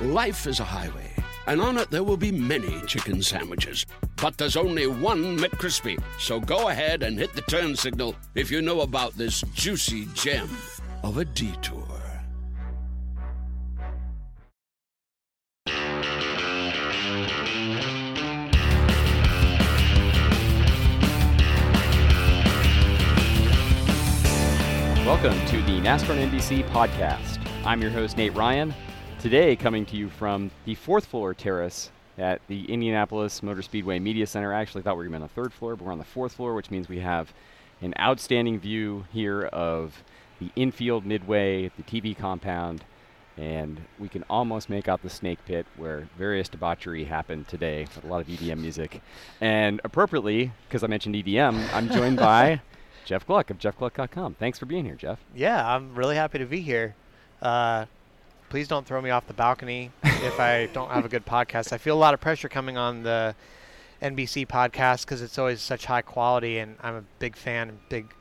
Life 0.00 0.48
is 0.48 0.58
a 0.58 0.64
highway, 0.64 1.08
and 1.46 1.60
on 1.60 1.78
it 1.78 1.88
there 1.88 2.02
will 2.02 2.16
be 2.16 2.32
many 2.32 2.80
chicken 2.80 3.22
sandwiches. 3.22 3.86
But 4.16 4.36
there's 4.36 4.56
only 4.56 4.88
one 4.88 5.38
McCrispy. 5.38 6.02
So 6.18 6.40
go 6.40 6.68
ahead 6.68 7.04
and 7.04 7.16
hit 7.16 7.32
the 7.34 7.42
turn 7.42 7.76
signal 7.76 8.16
if 8.34 8.50
you 8.50 8.60
know 8.60 8.80
about 8.80 9.12
this 9.12 9.42
juicy 9.54 10.06
gem 10.14 10.50
of 11.04 11.18
a 11.18 11.24
detour. 11.24 11.86
Welcome 25.06 25.46
to 25.46 25.62
the 25.62 25.80
NASCAR 25.80 26.18
NBC 26.28 26.68
podcast. 26.70 27.38
I'm 27.64 27.80
your 27.80 27.92
host, 27.92 28.16
Nate 28.16 28.34
Ryan. 28.34 28.74
Today, 29.24 29.56
coming 29.56 29.86
to 29.86 29.96
you 29.96 30.10
from 30.10 30.50
the 30.66 30.74
fourth 30.74 31.06
floor 31.06 31.32
terrace 31.32 31.90
at 32.18 32.42
the 32.46 32.70
Indianapolis 32.70 33.42
Motor 33.42 33.62
Speedway 33.62 33.98
Media 33.98 34.26
Center. 34.26 34.52
I 34.52 34.60
actually 34.60 34.82
thought 34.82 34.98
we 34.98 35.06
were 35.06 35.08
going 35.08 35.12
to 35.12 35.18
be 35.20 35.22
on 35.22 35.28
the 35.34 35.42
third 35.42 35.54
floor, 35.54 35.76
but 35.76 35.86
we're 35.86 35.92
on 35.92 35.98
the 35.98 36.04
fourth 36.04 36.34
floor, 36.34 36.52
which 36.52 36.70
means 36.70 36.90
we 36.90 36.98
have 36.98 37.32
an 37.80 37.94
outstanding 37.98 38.60
view 38.60 39.06
here 39.14 39.44
of 39.44 40.04
the 40.40 40.50
infield 40.56 41.06
midway, 41.06 41.70
the 41.78 41.82
TV 41.84 42.14
compound, 42.14 42.84
and 43.38 43.80
we 43.98 44.10
can 44.10 44.24
almost 44.28 44.68
make 44.68 44.88
out 44.88 45.00
the 45.00 45.08
snake 45.08 45.38
pit 45.46 45.64
where 45.78 46.06
various 46.18 46.50
debauchery 46.50 47.04
happened 47.04 47.48
today 47.48 47.86
with 47.94 48.04
a 48.04 48.06
lot 48.06 48.20
of 48.20 48.26
EDM 48.26 48.58
music. 48.58 49.00
And 49.40 49.80
appropriately, 49.84 50.52
because 50.68 50.84
I 50.84 50.86
mentioned 50.86 51.14
EDM, 51.14 51.72
I'm 51.72 51.88
joined 51.88 52.18
by 52.18 52.60
Jeff 53.06 53.26
Gluck 53.26 53.48
of 53.48 53.58
jeffgluck.com. 53.58 54.34
Thanks 54.34 54.58
for 54.58 54.66
being 54.66 54.84
here, 54.84 54.96
Jeff. 54.96 55.18
Yeah, 55.34 55.66
I'm 55.66 55.94
really 55.94 56.16
happy 56.16 56.40
to 56.40 56.44
be 56.44 56.60
here. 56.60 56.94
Uh, 57.40 57.86
please 58.48 58.68
don't 58.68 58.86
throw 58.86 59.00
me 59.00 59.10
off 59.10 59.26
the 59.26 59.34
balcony 59.34 59.90
if 60.02 60.38
I 60.38 60.66
don't 60.72 60.90
have 60.90 61.04
a 61.04 61.08
good 61.08 61.26
podcast. 61.26 61.72
I 61.72 61.78
feel 61.78 61.96
a 61.96 61.98
lot 61.98 62.14
of 62.14 62.20
pressure 62.20 62.48
coming 62.48 62.76
on 62.76 63.02
the 63.02 63.34
NBC 64.02 64.46
podcast 64.46 65.02
because 65.02 65.22
it's 65.22 65.38
always 65.38 65.60
such 65.60 65.86
high 65.86 66.02
quality, 66.02 66.58
and 66.58 66.76
I'm 66.82 66.94
a 66.96 67.04
big 67.18 67.36
fan 67.36 67.68
and 67.70 67.78
big 67.88 68.14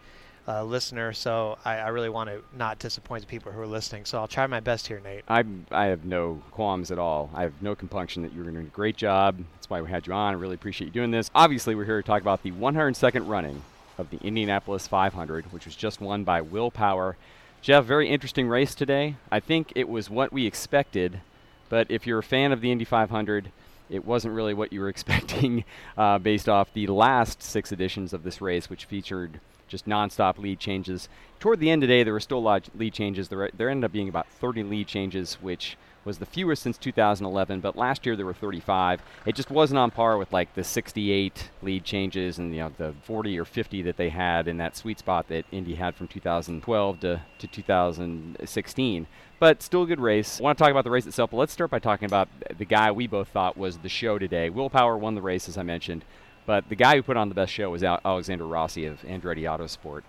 uh, 0.47 0.63
listener. 0.63 1.13
So 1.13 1.57
I, 1.63 1.77
I, 1.77 1.87
really 1.89 2.09
want 2.09 2.29
to 2.29 2.41
not 2.55 2.79
disappoint 2.79 3.21
the 3.21 3.27
people 3.27 3.51
who 3.51 3.61
are 3.61 3.67
listening. 3.67 4.05
So 4.05 4.17
I'll 4.17 4.27
try 4.27 4.45
my 4.47 4.59
best 4.59 4.87
here, 4.87 4.99
Nate. 4.99 5.23
I 5.27 5.43
I 5.71 5.85
have 5.85 6.05
no 6.05 6.41
qualms 6.51 6.91
at 6.91 6.99
all. 6.99 7.29
I 7.33 7.43
have 7.43 7.53
no 7.61 7.75
compunction 7.75 8.23
that 8.23 8.33
you're 8.33 8.43
doing 8.43 8.57
a 8.57 8.63
great 8.63 8.97
job. 8.97 9.37
That's 9.55 9.69
why 9.69 9.81
we 9.81 9.89
had 9.89 10.05
you 10.05 10.13
on. 10.13 10.33
I 10.33 10.37
really 10.37 10.55
appreciate 10.55 10.87
you 10.87 10.93
doing 10.93 11.11
this. 11.11 11.29
Obviously, 11.33 11.75
we're 11.75 11.85
here 11.85 12.01
to 12.01 12.05
talk 12.05 12.21
about 12.21 12.43
the 12.43 12.51
102nd 12.51 13.27
running 13.27 13.61
of 13.97 14.09
the 14.09 14.17
Indianapolis 14.17 14.87
500, 14.87 15.51
which 15.53 15.65
was 15.65 15.75
just 15.75 16.01
won 16.01 16.23
by 16.23 16.41
Will 16.41 16.71
Power. 16.71 17.15
Jeff, 17.63 17.85
very 17.85 18.09
interesting 18.09 18.49
race 18.49 18.75
today. 18.75 19.15
I 19.31 19.39
think 19.39 19.71
it 19.73 19.87
was 19.87 20.09
what 20.09 20.33
we 20.33 20.45
expected, 20.45 21.21
but 21.69 21.89
if 21.89 22.05
you're 22.05 22.19
a 22.19 22.23
fan 22.23 22.51
of 22.51 22.59
the 22.59 22.69
Indy 22.69 22.83
500, 22.83 23.51
it 23.89 24.03
wasn't 24.03 24.33
really 24.33 24.53
what 24.53 24.73
you 24.73 24.81
were 24.81 24.89
expecting 24.95 25.63
uh, 25.97 26.19
based 26.19 26.49
off 26.49 26.73
the 26.73 26.87
last 26.87 27.41
six 27.41 27.71
editions 27.71 28.11
of 28.11 28.23
this 28.23 28.41
race, 28.41 28.69
which 28.69 28.83
featured 28.83 29.39
just 29.69 29.87
nonstop 29.87 30.37
lead 30.37 30.59
changes. 30.59 31.07
Toward 31.39 31.61
the 31.61 31.69
end 31.69 31.83
of 31.83 31.87
the 31.87 31.95
day, 31.95 32.03
there 32.03 32.11
were 32.11 32.19
still 32.19 32.39
a 32.39 32.39
lot 32.39 32.67
of 32.67 32.75
lead 32.75 32.93
changes. 32.93 33.29
There, 33.29 33.49
there 33.55 33.69
ended 33.69 33.85
up 33.85 33.93
being 33.93 34.09
about 34.09 34.27
30 34.27 34.63
lead 34.63 34.87
changes, 34.87 35.35
which 35.35 35.77
was 36.05 36.17
the 36.17 36.25
fewest 36.25 36.61
since 36.61 36.77
2011, 36.77 37.59
but 37.59 37.77
last 37.77 38.05
year 38.05 38.15
there 38.15 38.25
were 38.25 38.33
35. 38.33 39.01
It 39.25 39.35
just 39.35 39.49
wasn't 39.49 39.79
on 39.79 39.91
par 39.91 40.17
with 40.17 40.33
like 40.33 40.53
the 40.53 40.63
68 40.63 41.49
lead 41.61 41.83
changes 41.83 42.37
and 42.37 42.53
you 42.53 42.61
know 42.61 42.71
the 42.77 42.93
40 43.03 43.39
or 43.39 43.45
50 43.45 43.81
that 43.83 43.97
they 43.97 44.09
had 44.09 44.47
in 44.47 44.57
that 44.57 44.75
sweet 44.75 44.99
spot 44.99 45.27
that 45.29 45.45
Indy 45.51 45.75
had 45.75 45.95
from 45.95 46.07
2012 46.07 46.99
to, 47.01 47.21
to 47.39 47.47
2016. 47.47 49.07
But 49.39 49.61
still 49.61 49.83
a 49.83 49.87
good 49.87 49.99
race. 49.99 50.39
I 50.39 50.43
want 50.43 50.57
to 50.57 50.63
talk 50.63 50.71
about 50.71 50.83
the 50.85 50.91
race 50.91 51.05
itself, 51.05 51.31
but 51.31 51.37
let's 51.37 51.53
start 51.53 51.69
by 51.69 51.79
talking 51.79 52.05
about 52.05 52.29
the 52.57 52.65
guy 52.65 52.91
we 52.91 53.07
both 53.07 53.27
thought 53.27 53.57
was 53.57 53.77
the 53.77 53.89
show 53.89 54.17
today. 54.17 54.49
Will 54.49 54.69
Power 54.69 54.97
won 54.97 55.15
the 55.15 55.21
race, 55.21 55.49
as 55.49 55.57
I 55.57 55.63
mentioned, 55.63 56.05
but 56.45 56.69
the 56.69 56.75
guy 56.75 56.95
who 56.95 57.03
put 57.03 57.17
on 57.17 57.29
the 57.29 57.35
best 57.35 57.51
show 57.51 57.69
was 57.69 57.83
Alexander 57.83 58.45
Rossi 58.45 58.85
of 58.85 59.01
Andretti 59.01 59.41
Autosport. 59.43 60.03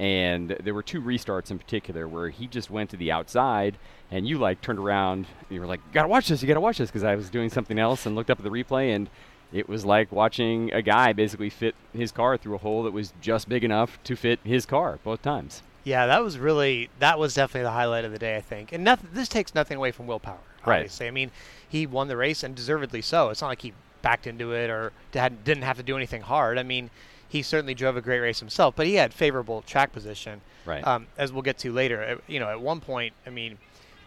And 0.00 0.56
there 0.62 0.72
were 0.72 0.82
two 0.82 1.02
restarts 1.02 1.50
in 1.50 1.58
particular 1.58 2.08
where 2.08 2.30
he 2.30 2.46
just 2.46 2.70
went 2.70 2.88
to 2.88 2.96
the 2.96 3.12
outside 3.12 3.76
and 4.10 4.26
you 4.26 4.38
like 4.38 4.62
turned 4.62 4.78
around 4.78 5.26
and 5.42 5.50
you 5.50 5.60
were 5.60 5.66
like, 5.66 5.80
gotta 5.92 6.08
watch 6.08 6.28
this, 6.28 6.40
you 6.40 6.48
gotta 6.48 6.58
watch 6.58 6.78
this 6.78 6.88
because 6.88 7.04
I 7.04 7.14
was 7.16 7.28
doing 7.28 7.50
something 7.50 7.78
else 7.78 8.06
and 8.06 8.16
looked 8.16 8.30
up 8.30 8.38
at 8.38 8.44
the 8.44 8.50
replay 8.50 8.94
and 8.96 9.10
it 9.52 9.68
was 9.68 9.84
like 9.84 10.10
watching 10.10 10.72
a 10.72 10.80
guy 10.80 11.12
basically 11.12 11.50
fit 11.50 11.74
his 11.92 12.12
car 12.12 12.38
through 12.38 12.54
a 12.54 12.58
hole 12.58 12.82
that 12.84 12.94
was 12.94 13.12
just 13.20 13.46
big 13.46 13.62
enough 13.62 14.02
to 14.04 14.16
fit 14.16 14.40
his 14.42 14.64
car 14.64 14.98
both 15.04 15.20
times. 15.20 15.62
Yeah, 15.84 16.06
that 16.06 16.24
was 16.24 16.38
really 16.38 16.88
that 16.98 17.18
was 17.18 17.34
definitely 17.34 17.64
the 17.64 17.72
highlight 17.72 18.06
of 18.06 18.12
the 18.12 18.18
day, 18.18 18.36
I 18.36 18.40
think. 18.40 18.72
And 18.72 18.82
nothing, 18.82 19.10
this 19.12 19.28
takes 19.28 19.54
nothing 19.54 19.76
away 19.76 19.90
from 19.90 20.06
Will 20.06 20.18
Power. 20.18 20.38
Obviously, 20.64 21.04
right. 21.04 21.10
I 21.10 21.12
mean, 21.12 21.30
he 21.68 21.86
won 21.86 22.08
the 22.08 22.16
race 22.16 22.42
and 22.42 22.54
deservedly 22.54 23.02
so. 23.02 23.28
It's 23.28 23.42
not 23.42 23.48
like 23.48 23.60
he 23.60 23.74
backed 24.00 24.26
into 24.26 24.52
it 24.52 24.70
or 24.70 24.92
didn't 25.12 25.62
have 25.62 25.76
to 25.76 25.82
do 25.82 25.94
anything 25.94 26.22
hard. 26.22 26.56
I 26.56 26.62
mean, 26.62 26.88
he 27.30 27.42
certainly 27.42 27.74
drove 27.74 27.96
a 27.96 28.00
great 28.00 28.18
race 28.18 28.40
himself, 28.40 28.74
but 28.74 28.86
he 28.86 28.94
had 28.94 29.14
favorable 29.14 29.62
track 29.62 29.92
position. 29.92 30.40
Right. 30.66 30.84
Um, 30.86 31.06
as 31.16 31.32
we'll 31.32 31.42
get 31.42 31.58
to 31.58 31.72
later. 31.72 32.20
You 32.26 32.40
know, 32.40 32.48
at 32.48 32.60
one 32.60 32.80
point, 32.80 33.14
I 33.24 33.30
mean, 33.30 33.56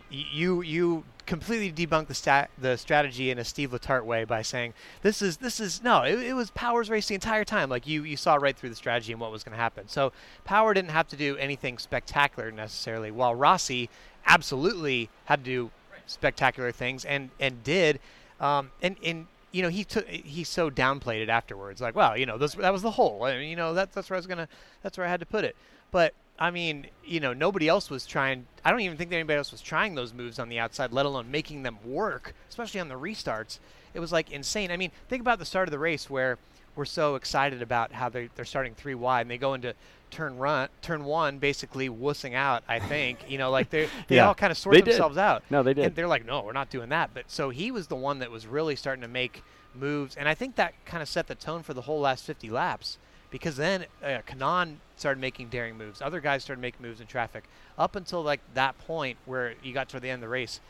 you 0.09 0.61
you 0.61 1.06
completely 1.25 1.72
debunked 1.72 2.07
the 2.07 2.13
stat 2.13 2.50
the 2.57 2.78
strategy 2.78 3.31
in 3.31 3.39
a 3.39 3.45
Steve 3.45 3.72
Letarte 3.72 4.03
way 4.03 4.25
by 4.25 4.41
saying 4.41 4.73
this 5.03 5.22
is 5.22 5.38
this 5.38 5.61
is 5.61 5.81
no 5.81 6.01
it, 6.01 6.19
it 6.19 6.34
was 6.34 6.51
Power's 6.51 6.89
race 6.89 7.07
the 7.07 7.16
entire 7.16 7.45
time 7.45 7.69
like 7.69 7.88
you 7.88 8.03
you 8.03 8.17
saw 8.17 8.35
right 8.35 8.56
through 8.56 8.69
the 8.69 8.75
strategy 8.75 9.13
and 9.13 9.22
what 9.22 9.31
was 9.31 9.41
going 9.41 9.55
to 9.55 9.61
happen 9.61 9.88
so 9.88 10.11
Power 10.44 10.73
didn't 10.73 10.91
have 10.91 11.07
to 11.07 11.16
do 11.16 11.38
anything 11.38 11.78
spectacular 11.78 12.51
necessarily 12.51 13.09
while 13.09 13.34
Rossi 13.34 13.90
absolutely 14.25 15.09
had 15.25 15.45
to 15.45 15.50
do 15.50 15.72
spectacular 16.05 16.73
things 16.73 17.05
and 17.05 17.29
and 17.40 17.63
did 17.63 18.01
um, 18.41 18.72
and 18.81 18.97
and 19.01 19.28
you 19.53 19.62
know 19.62 19.69
he 19.69 19.86
took 19.86 20.06
he 20.08 20.44
so 20.44 20.69
downplayed 20.69 21.22
it 21.22 21.30
afterwards 21.30 21.80
like 21.80 21.96
well 21.96 22.18
you 22.18 22.25
know 22.25 22.38
that 22.38 22.74
was 22.74 22.81
the 22.81 22.91
hole 22.91 23.24
I 23.24 23.38
mean, 23.38 23.50
you 23.50 23.56
know 23.56 23.74
that, 23.74 23.94
that's 23.94 24.09
where 24.09 24.16
I 24.16 24.19
was 24.19 24.28
gonna 24.28 24.50
that's 24.81 24.97
where 24.97 25.08
I 25.08 25.09
had 25.09 25.22
to 25.22 25.25
put 25.25 25.46
it 25.46 25.56
but 25.91 26.14
I 26.40 26.50
mean, 26.50 26.88
you 27.06 27.19
know, 27.19 27.31
nobody 27.31 27.68
else 27.68 27.90
was 27.90 28.06
trying. 28.06 28.47
I 28.66 28.72
don't 28.72 28.81
even 28.81 28.97
think 28.97 29.12
that 29.12 29.18
anybody 29.18 29.38
else 29.38 29.52
was 29.52 29.62
trying 29.62 29.94
those 29.94 30.14
moves 30.14 30.40
on 30.40 30.50
the 30.50 30.59
outside, 30.59 30.91
let 30.91 31.06
alone 31.06 31.30
making 31.30 31.64
them 31.64 31.78
work, 31.86 32.34
especially 32.50 32.80
on 32.80 32.90
the 32.90 33.00
restarts. 33.00 33.59
It 33.94 34.00
was 34.00 34.12
like 34.12 34.31
insane. 34.31 34.72
I 34.72 34.78
mean, 34.78 34.91
think 35.08 35.22
about 35.22 35.38
the 35.38 35.46
start 35.46 35.68
of 35.68 35.72
the 35.72 35.80
race 35.80 36.09
where 36.09 36.40
we're 36.75 36.85
so 36.85 37.16
excited 37.16 37.61
about 37.61 37.91
how 37.91 38.09
they're, 38.09 38.29
they're 38.35 38.45
starting 38.45 38.73
three 38.75 38.95
wide 38.95 39.22
and 39.22 39.31
they 39.31 39.38
go 39.38 39.53
into 39.53 39.73
turn 40.11 40.38
run, 40.38 40.69
turn 40.81 41.03
one, 41.03 41.39
basically 41.39 41.89
wussing 41.89 42.34
out. 42.34 42.63
I 42.67 42.79
think 42.79 43.19
you 43.29 43.38
know, 43.38 43.51
like 43.51 43.69
they 43.69 43.89
they 44.07 44.17
yeah, 44.17 44.28
all 44.28 44.35
kind 44.35 44.51
of 44.51 44.57
sort 44.57 44.75
they 44.75 44.81
themselves 44.81 45.16
did. 45.16 45.22
out. 45.22 45.44
No, 45.50 45.63
they 45.63 45.73
did. 45.73 45.85
And 45.85 45.95
they're 45.95 46.07
like, 46.07 46.25
no, 46.25 46.41
we're 46.44 46.53
not 46.53 46.69
doing 46.69 46.89
that. 46.89 47.11
But 47.13 47.29
so 47.29 47.50
he 47.50 47.72
was 47.72 47.88
the 47.88 47.95
one 47.95 48.19
that 48.19 48.31
was 48.31 48.47
really 48.47 48.75
starting 48.75 49.01
to 49.01 49.07
make 49.07 49.44
moves, 49.75 50.16
and 50.16 50.29
I 50.29 50.35
think 50.35 50.56
that 50.56 50.73
kind 50.85 51.01
of 51.01 51.09
set 51.09 51.28
the 51.28 51.35
tone 51.35 51.63
for 51.63 51.73
the 51.73 51.81
whole 51.81 52.00
last 52.00 52.25
50 52.25 52.50
laps 52.50 52.97
because 53.31 53.55
then 53.55 53.85
uh, 54.03 54.19
Kanaan 54.28 54.75
started 54.95 55.19
making 55.19 55.50
daring 55.50 55.75
moves. 55.75 56.03
Other 56.03 56.19
guys 56.19 56.44
started 56.44 56.61
making 56.61 56.84
moves 56.84 57.01
in 57.01 57.07
traffic. 57.07 57.45
Up 57.79 57.95
until 57.95 58.22
like 58.22 58.41
that 58.53 58.78
point 58.78 59.17
where 59.25 59.55
you 59.63 59.73
got 59.73 59.90
to 59.90 60.00
the 60.00 60.09
end 60.09 60.22
of 60.23 60.28
the 60.28 60.31
race, 60.31 60.61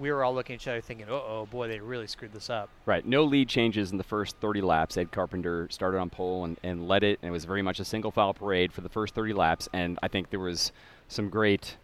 we 0.00 0.10
were 0.10 0.24
all 0.24 0.34
looking 0.34 0.54
at 0.54 0.62
each 0.62 0.68
other 0.68 0.80
thinking, 0.80 1.06
"Oh, 1.08 1.46
boy, 1.50 1.68
they 1.68 1.78
really 1.78 2.06
screwed 2.06 2.32
this 2.32 2.50
up." 2.50 2.70
Right. 2.86 3.04
No 3.04 3.22
lead 3.22 3.48
changes 3.48 3.92
in 3.92 3.98
the 3.98 4.04
first 4.04 4.36
30 4.38 4.62
laps. 4.62 4.96
Ed 4.96 5.12
Carpenter 5.12 5.68
started 5.70 5.98
on 5.98 6.10
pole 6.10 6.44
and, 6.44 6.56
and 6.62 6.88
led 6.88 7.04
it, 7.04 7.18
and 7.22 7.28
it 7.28 7.32
was 7.32 7.44
very 7.44 7.62
much 7.62 7.78
a 7.78 7.84
single 7.84 8.10
file 8.10 8.34
parade 8.34 8.72
for 8.72 8.80
the 8.80 8.88
first 8.88 9.14
30 9.14 9.34
laps. 9.34 9.68
And 9.72 9.98
I 10.02 10.08
think 10.08 10.30
there 10.30 10.40
was 10.40 10.72
some 11.08 11.28
great 11.28 11.76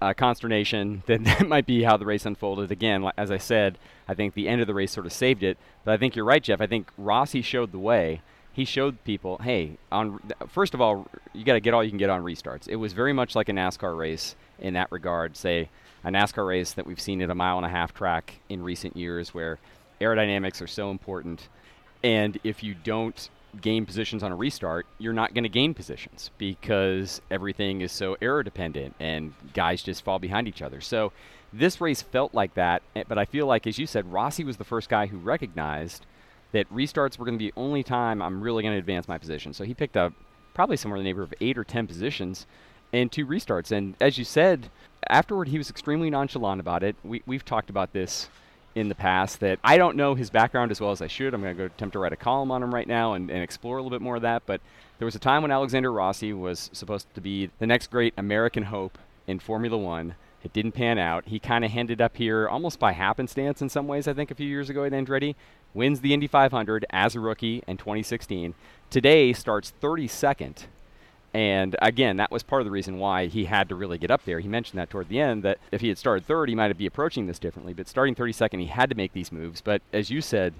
uh, 0.00 0.14
consternation 0.14 1.02
that 1.06 1.24
that 1.24 1.46
might 1.46 1.66
be 1.66 1.82
how 1.82 1.96
the 1.96 2.06
race 2.06 2.26
unfolded. 2.26 2.72
Again, 2.72 3.08
as 3.16 3.30
I 3.30 3.38
said, 3.38 3.78
I 4.08 4.14
think 4.14 4.34
the 4.34 4.48
end 4.48 4.60
of 4.60 4.66
the 4.66 4.74
race 4.74 4.92
sort 4.92 5.06
of 5.06 5.12
saved 5.12 5.42
it. 5.42 5.58
But 5.84 5.92
I 5.92 5.96
think 5.98 6.16
you're 6.16 6.24
right, 6.24 6.42
Jeff. 6.42 6.60
I 6.60 6.66
think 6.66 6.88
Rossi 6.96 7.42
showed 7.42 7.72
the 7.72 7.78
way 7.78 8.22
he 8.52 8.64
showed 8.64 9.02
people, 9.04 9.38
hey, 9.38 9.78
on 9.90 10.20
first 10.48 10.74
of 10.74 10.80
all, 10.80 11.06
you 11.32 11.44
got 11.44 11.54
to 11.54 11.60
get 11.60 11.72
all 11.72 11.82
you 11.82 11.90
can 11.90 11.98
get 11.98 12.10
on 12.10 12.22
restarts. 12.22 12.68
It 12.68 12.76
was 12.76 12.92
very 12.92 13.12
much 13.12 13.34
like 13.34 13.48
a 13.48 13.52
NASCAR 13.52 13.96
race 13.96 14.36
in 14.58 14.74
that 14.74 14.92
regard. 14.92 15.36
Say 15.36 15.70
a 16.04 16.10
NASCAR 16.10 16.46
race 16.46 16.72
that 16.72 16.86
we've 16.86 17.00
seen 17.00 17.22
at 17.22 17.30
a 17.30 17.34
mile 17.34 17.56
and 17.56 17.66
a 17.66 17.68
half 17.68 17.94
track 17.94 18.40
in 18.48 18.62
recent 18.62 18.96
years, 18.96 19.32
where 19.32 19.58
aerodynamics 20.00 20.60
are 20.60 20.66
so 20.66 20.90
important, 20.90 21.48
and 22.02 22.38
if 22.42 22.62
you 22.62 22.74
don't 22.74 23.28
gain 23.60 23.84
positions 23.84 24.22
on 24.22 24.32
a 24.32 24.36
restart, 24.36 24.86
you're 24.98 25.12
not 25.12 25.34
going 25.34 25.44
to 25.44 25.48
gain 25.48 25.74
positions 25.74 26.30
because 26.38 27.20
everything 27.30 27.82
is 27.82 27.92
so 27.92 28.16
aero 28.22 28.42
dependent 28.42 28.94
and 28.98 29.34
guys 29.52 29.82
just 29.82 30.02
fall 30.02 30.18
behind 30.18 30.48
each 30.48 30.62
other. 30.62 30.80
So 30.80 31.12
This 31.52 31.80
race 31.80 32.00
felt 32.00 32.32
like 32.32 32.54
that, 32.54 32.82
eh, 32.96 33.04
but 33.06 33.18
I 33.18 33.26
feel 33.26 33.46
like, 33.46 33.66
as 33.66 33.78
you 33.78 33.86
said, 33.86 34.10
Rossi 34.10 34.42
was 34.42 34.56
the 34.56 34.64
first 34.64 34.88
guy 34.88 35.06
who 35.06 35.18
recognized 35.18 36.06
that 36.52 36.72
restarts 36.72 37.18
were 37.18 37.26
going 37.26 37.38
to 37.38 37.38
be 37.38 37.50
the 37.50 37.60
only 37.60 37.82
time 37.82 38.22
I'm 38.22 38.40
really 38.40 38.62
going 38.62 38.74
to 38.74 38.78
advance 38.78 39.06
my 39.06 39.18
position. 39.18 39.52
So 39.52 39.64
he 39.64 39.74
picked 39.74 39.96
up 39.96 40.12
probably 40.54 40.76
somewhere 40.76 40.96
in 40.96 41.04
the 41.04 41.08
neighborhood 41.08 41.32
of 41.32 41.38
eight 41.40 41.58
or 41.58 41.64
ten 41.64 41.86
positions 41.86 42.46
and 42.92 43.12
two 43.12 43.26
restarts. 43.26 43.70
And 43.70 43.96
as 44.00 44.18
you 44.18 44.24
said, 44.24 44.70
afterward 45.12 45.48
he 45.48 45.58
was 45.58 45.70
extremely 45.70 46.10
nonchalant 46.10 46.60
about 46.60 46.82
it. 46.82 46.96
We, 47.04 47.22
we've 47.26 47.44
talked 47.44 47.70
about 47.70 47.92
this 47.92 48.28
in 48.74 48.88
the 48.88 48.94
past 48.94 49.40
that 49.40 49.58
I 49.62 49.76
don't 49.76 49.96
know 49.96 50.14
his 50.14 50.30
background 50.30 50.70
as 50.70 50.80
well 50.80 50.90
as 50.90 51.02
I 51.02 51.06
should. 51.06 51.34
I'm 51.34 51.42
going 51.42 51.54
to 51.54 51.58
go 51.58 51.66
attempt 51.66 51.92
to 51.92 51.98
write 51.98 52.12
a 52.12 52.16
column 52.16 52.50
on 52.50 52.62
him 52.62 52.74
right 52.74 52.88
now 52.88 53.12
and, 53.12 53.30
and 53.30 53.42
explore 53.42 53.76
a 53.76 53.82
little 53.82 53.96
bit 53.96 54.02
more 54.02 54.16
of 54.16 54.22
that. 54.22 54.44
But 54.46 54.62
there 54.98 55.04
was 55.04 55.14
a 55.14 55.20
time 55.20 55.42
when 55.42 55.50
Alexander 55.50 55.92
Rossi 55.92 56.32
was 56.32 56.70
supposed 56.72 57.12
to 57.14 57.20
be 57.20 57.50
the 57.58 57.66
next 57.66 57.90
great 57.90 58.14
American 58.16 58.64
hope 58.64 58.96
in 59.26 59.38
Formula 59.38 59.76
One. 59.76 60.14
It 60.42 60.52
didn't 60.52 60.72
pan 60.72 60.98
out. 60.98 61.24
He 61.26 61.38
kind 61.38 61.64
of 61.64 61.76
ended 61.76 62.00
up 62.00 62.16
here 62.16 62.48
almost 62.48 62.80
by 62.80 62.92
happenstance 62.92 63.62
in 63.62 63.68
some 63.68 63.86
ways, 63.86 64.08
I 64.08 64.14
think, 64.14 64.30
a 64.30 64.34
few 64.34 64.48
years 64.48 64.70
ago 64.70 64.84
at 64.84 64.92
Andretti. 64.92 65.36
Wins 65.74 66.00
the 66.00 66.12
Indy 66.12 66.26
500 66.26 66.84
as 66.90 67.14
a 67.14 67.20
rookie 67.20 67.62
in 67.68 67.76
2016. 67.76 68.54
Today 68.90 69.32
starts 69.32 69.72
32nd 69.80 70.64
and 71.34 71.76
again, 71.80 72.18
that 72.18 72.30
was 72.30 72.42
part 72.42 72.60
of 72.60 72.66
the 72.66 72.70
reason 72.70 72.98
why 72.98 73.26
he 73.26 73.46
had 73.46 73.68
to 73.70 73.74
really 73.74 73.98
get 73.98 74.10
up 74.10 74.24
there. 74.24 74.40
He 74.40 74.48
mentioned 74.48 74.78
that 74.78 74.90
toward 74.90 75.08
the 75.08 75.20
end 75.20 75.42
that 75.44 75.58
if 75.70 75.80
he 75.80 75.88
had 75.88 75.98
started 75.98 76.26
third, 76.26 76.48
he 76.48 76.54
might 76.54 76.68
have 76.68 76.78
be 76.78 76.86
approaching 76.86 77.26
this 77.26 77.38
differently. 77.38 77.72
But 77.72 77.88
starting 77.88 78.14
32nd, 78.14 78.60
he 78.60 78.66
had 78.66 78.90
to 78.90 78.96
make 78.96 79.12
these 79.12 79.32
moves. 79.32 79.60
But 79.60 79.80
as 79.92 80.10
you 80.10 80.20
said, 80.20 80.52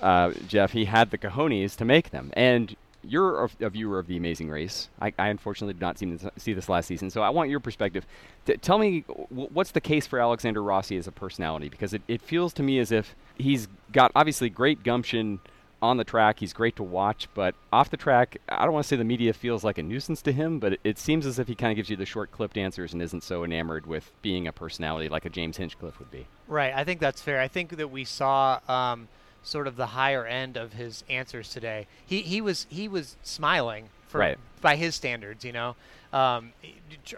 uh, 0.00 0.32
Jeff, 0.48 0.72
he 0.72 0.86
had 0.86 1.10
the 1.10 1.18
cojones 1.18 1.76
to 1.76 1.84
make 1.84 2.10
them. 2.10 2.30
And 2.34 2.74
you're 3.06 3.44
a, 3.44 3.50
a 3.60 3.70
viewer 3.70 3.98
of 3.98 4.06
the 4.06 4.16
Amazing 4.16 4.48
Race. 4.48 4.88
I, 5.00 5.12
I 5.18 5.28
unfortunately 5.28 5.74
did 5.74 5.82
not 5.82 5.98
see 5.98 6.06
this, 6.06 6.24
see 6.38 6.52
this, 6.54 6.70
last 6.70 6.86
season, 6.86 7.10
so 7.10 7.22
I 7.22 7.28
want 7.28 7.50
your 7.50 7.60
perspective. 7.60 8.06
T- 8.46 8.56
tell 8.56 8.78
me 8.78 9.04
w- 9.30 9.48
what's 9.52 9.72
the 9.72 9.80
case 9.80 10.06
for 10.06 10.18
Alexander 10.18 10.62
Rossi 10.62 10.96
as 10.96 11.06
a 11.06 11.12
personality? 11.12 11.68
Because 11.68 11.92
it, 11.92 12.02
it 12.08 12.22
feels 12.22 12.52
to 12.54 12.62
me 12.62 12.78
as 12.78 12.90
if 12.90 13.14
he's 13.36 13.68
got 13.92 14.10
obviously 14.14 14.48
great 14.48 14.82
gumption 14.82 15.40
on 15.84 15.98
the 15.98 16.04
track, 16.04 16.40
he's 16.40 16.52
great 16.52 16.76
to 16.76 16.82
watch, 16.82 17.28
but 17.34 17.54
off 17.72 17.90
the 17.90 17.96
track, 17.96 18.38
I 18.48 18.64
don't 18.64 18.72
want 18.72 18.84
to 18.84 18.88
say 18.88 18.96
the 18.96 19.04
media 19.04 19.32
feels 19.32 19.62
like 19.62 19.76
a 19.76 19.82
nuisance 19.82 20.22
to 20.22 20.32
him, 20.32 20.58
but 20.58 20.74
it, 20.74 20.80
it 20.82 20.98
seems 20.98 21.26
as 21.26 21.38
if 21.38 21.46
he 21.46 21.54
kind 21.54 21.70
of 21.70 21.76
gives 21.76 21.90
you 21.90 21.96
the 21.96 22.06
short 22.06 22.32
clipped 22.32 22.56
answers 22.56 22.92
and 22.92 23.02
isn't 23.02 23.22
so 23.22 23.44
enamored 23.44 23.86
with 23.86 24.10
being 24.22 24.48
a 24.48 24.52
personality 24.52 25.08
like 25.08 25.26
a 25.26 25.30
James 25.30 25.58
Hinchcliffe 25.58 25.98
would 25.98 26.10
be. 26.10 26.26
Right. 26.48 26.72
I 26.74 26.84
think 26.84 27.00
that's 27.00 27.20
fair. 27.20 27.40
I 27.40 27.48
think 27.48 27.76
that 27.76 27.90
we 27.90 28.04
saw 28.04 28.60
um, 28.66 29.08
sort 29.42 29.66
of 29.66 29.76
the 29.76 29.86
higher 29.86 30.26
end 30.26 30.56
of 30.56 30.72
his 30.72 31.04
answers 31.08 31.50
today. 31.50 31.86
He 32.06 32.22
he 32.22 32.40
was 32.40 32.66
he 32.70 32.88
was 32.88 33.16
smiling 33.22 33.90
for 34.08 34.18
right. 34.18 34.38
by 34.60 34.76
his 34.76 34.94
standards, 34.94 35.44
you 35.44 35.52
know. 35.52 35.76
Um, 36.12 36.52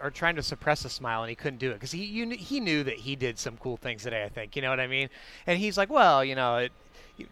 or 0.01 0.09
trying 0.09 0.37
to 0.37 0.43
suppress 0.43 0.83
a 0.83 0.89
smile 0.89 1.21
and 1.21 1.29
he 1.29 1.35
couldn't 1.35 1.59
do 1.59 1.69
it 1.69 1.75
because 1.75 1.91
he 1.91 2.03
you, 2.03 2.31
he 2.31 2.59
knew 2.59 2.83
that 2.83 2.95
he 2.95 3.15
did 3.15 3.37
some 3.37 3.55
cool 3.57 3.77
things 3.77 4.03
today. 4.03 4.23
I 4.23 4.29
think 4.29 4.55
you 4.55 4.61
know 4.61 4.71
what 4.71 4.79
I 4.79 4.87
mean. 4.87 5.09
And 5.45 5.59
he's 5.59 5.77
like, 5.77 5.91
well, 5.91 6.25
you 6.25 6.33
know, 6.33 6.57
it, 6.57 6.71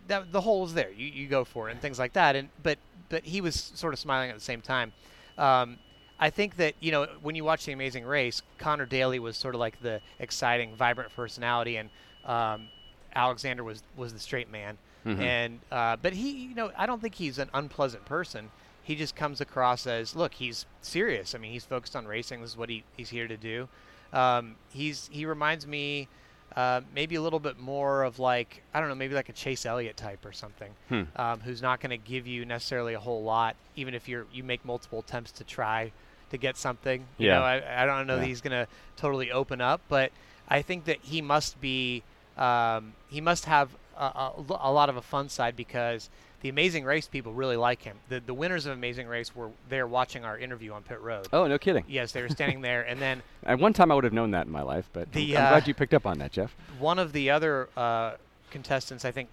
that, 0.07 0.31
the 0.31 0.41
hole 0.41 0.65
is 0.65 0.73
there. 0.73 0.91
You, 0.91 1.07
you 1.07 1.27
go 1.27 1.43
for 1.43 1.69
it 1.69 1.73
and 1.73 1.81
things 1.81 1.99
like 1.99 2.13
that. 2.13 2.35
And 2.35 2.49
but 2.63 2.77
but 3.09 3.23
he 3.23 3.41
was 3.41 3.55
sort 3.75 3.93
of 3.93 3.99
smiling 3.99 4.29
at 4.29 4.35
the 4.35 4.41
same 4.41 4.61
time. 4.61 4.93
Um, 5.37 5.77
I 6.19 6.29
think 6.29 6.57
that 6.57 6.75
you 6.79 6.91
know 6.91 7.07
when 7.21 7.35
you 7.35 7.43
watch 7.43 7.65
the 7.65 7.71
Amazing 7.71 8.05
Race, 8.05 8.41
Connor 8.57 8.85
Daly 8.85 9.19
was 9.19 9.37
sort 9.37 9.55
of 9.55 9.59
like 9.59 9.81
the 9.81 10.01
exciting, 10.19 10.75
vibrant 10.75 11.13
personality, 11.15 11.77
and 11.77 11.89
um, 12.25 12.67
Alexander 13.13 13.63
was 13.63 13.83
was 13.95 14.13
the 14.13 14.19
straight 14.19 14.51
man. 14.51 14.77
Mm-hmm. 15.05 15.21
And 15.21 15.59
uh, 15.71 15.97
but 16.01 16.13
he, 16.13 16.31
you 16.31 16.55
know, 16.55 16.71
I 16.77 16.85
don't 16.85 17.01
think 17.01 17.15
he's 17.15 17.37
an 17.37 17.49
unpleasant 17.53 18.05
person. 18.05 18.49
He 18.81 18.95
just 18.95 19.15
comes 19.15 19.41
across 19.41 19.87
as 19.87 20.15
look, 20.15 20.33
he's 20.35 20.65
serious. 20.81 21.35
I 21.35 21.37
mean, 21.37 21.51
he's 21.51 21.65
focused 21.65 21.95
on 21.95 22.07
racing. 22.07 22.41
This 22.41 22.51
is 22.51 22.57
what 22.57 22.69
he, 22.69 22.83
he's 22.95 23.09
here 23.09 23.27
to 23.27 23.37
do. 23.37 23.67
Um, 24.13 24.55
he's 24.71 25.09
he 25.11 25.25
reminds 25.25 25.67
me 25.67 26.07
uh, 26.55 26.81
maybe 26.93 27.15
a 27.15 27.21
little 27.21 27.39
bit 27.39 27.59
more 27.59 28.03
of 28.03 28.19
like 28.19 28.63
I 28.73 28.79
don't 28.79 28.89
know, 28.89 28.95
maybe 28.95 29.13
like 29.13 29.29
a 29.29 29.33
Chase 29.33 29.65
Elliott 29.65 29.97
type 29.97 30.25
or 30.25 30.31
something, 30.31 30.71
hmm. 30.89 31.03
um, 31.15 31.41
who's 31.41 31.61
not 31.61 31.79
going 31.81 31.89
to 31.89 31.97
give 31.97 32.27
you 32.27 32.45
necessarily 32.45 32.93
a 32.93 32.99
whole 32.99 33.23
lot, 33.23 33.55
even 33.75 33.93
if 33.93 34.07
you're 34.07 34.25
you 34.33 34.43
make 34.43 34.63
multiple 34.65 34.99
attempts 34.99 35.31
to 35.33 35.43
try 35.43 35.91
to 36.31 36.37
get 36.37 36.57
something. 36.57 37.05
You 37.17 37.27
yeah. 37.27 37.39
know, 37.39 37.43
I, 37.43 37.83
I 37.83 37.85
don't 37.85 38.07
know 38.07 38.15
yeah. 38.15 38.21
that 38.21 38.27
he's 38.27 38.41
going 38.41 38.51
to 38.51 38.67
totally 38.95 39.31
open 39.31 39.61
up, 39.61 39.81
but 39.89 40.11
I 40.47 40.61
think 40.61 40.85
that 40.85 40.97
he 41.01 41.21
must 41.21 41.59
be 41.59 42.03
um, 42.37 42.93
he 43.09 43.21
must 43.21 43.45
have 43.45 43.69
a, 43.97 44.03
a, 44.03 44.33
a 44.61 44.71
lot 44.71 44.89
of 44.89 44.97
a 44.97 45.01
fun 45.01 45.29
side 45.29 45.55
because 45.55 46.09
the 46.45 46.49
Amazing 46.49 46.85
Race 46.85 47.07
people 47.07 47.33
really 47.33 47.57
like 47.57 47.81
him. 47.81 47.97
The 48.07 48.19
the 48.19 48.33
winners 48.35 48.67
of 48.67 48.73
Amazing 48.73 49.07
Race 49.07 49.35
were 49.35 49.49
there 49.67 49.87
watching 49.87 50.23
our 50.23 50.37
interview 50.37 50.73
on 50.73 50.83
pit 50.83 51.01
road. 51.01 51.27
Oh, 51.33 51.47
no 51.47 51.57
kidding. 51.57 51.83
Yes, 51.87 52.11
they 52.11 52.21
were 52.21 52.29
standing 52.29 52.61
there, 52.61 52.83
and 52.83 53.01
then 53.01 53.23
at 53.47 53.57
one 53.57 53.73
time 53.73 53.91
I 53.91 53.95
would 53.95 54.03
have 54.03 54.13
known 54.13 54.29
that 54.31 54.45
in 54.45 54.51
my 54.51 54.61
life, 54.61 54.87
but 54.93 55.11
the, 55.11 55.35
I'm 55.35 55.43
uh, 55.43 55.49
glad 55.49 55.67
you 55.67 55.73
picked 55.73 55.95
up 55.95 56.05
on 56.05 56.19
that, 56.19 56.31
Jeff. 56.31 56.55
One 56.77 56.99
of 56.99 57.13
the 57.13 57.31
other 57.31 57.67
uh, 57.75 58.17
contestants, 58.51 59.05
I 59.05 59.11
think, 59.11 59.29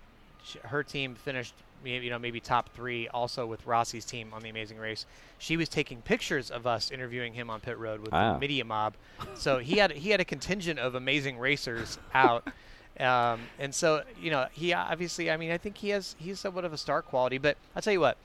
her 0.63 0.83
team 0.83 1.15
finished. 1.15 1.53
You 1.85 2.09
know, 2.09 2.19
maybe 2.19 2.41
top 2.41 2.71
three. 2.75 3.09
Also 3.09 3.45
with 3.45 3.67
Rossi's 3.67 4.07
team 4.07 4.33
on 4.33 4.41
the 4.41 4.49
Amazing 4.49 4.79
Race, 4.79 5.05
she 5.37 5.59
was 5.59 5.69
taking 5.69 6.01
pictures 6.01 6.51
of 6.51 6.67
us 6.67 6.91
interviewing 6.91 7.35
him 7.35 7.51
on 7.51 7.61
pit 7.61 7.77
road 7.77 8.01
with 8.01 8.13
wow. 8.13 8.35
the 8.35 8.39
media 8.39 8.65
mob. 8.65 8.95
So 9.35 9.59
he 9.59 9.77
had 9.77 9.93
he 9.93 10.11
had 10.11 10.21
a 10.21 10.25
contingent 10.25 10.79
of 10.79 10.95
amazing 10.95 11.39
racers 11.39 11.99
out. 12.15 12.49
Um, 13.03 13.41
and 13.59 13.75
so, 13.75 14.03
you 14.21 14.31
know, 14.31 14.47
he 14.53 14.73
obviously, 14.73 15.31
I 15.31 15.37
mean, 15.37 15.51
I 15.51 15.59
think 15.59 15.77
he 15.77 15.89
has, 15.89 16.15
he's 16.19 16.39
somewhat 16.39 16.65
of 16.65 16.73
a 16.73 16.79
star 16.79 17.03
quality, 17.03 17.39
but 17.39 17.57
I'll 17.75 17.83
tell 17.83 17.93
you 17.93 18.01
what, 18.01 18.17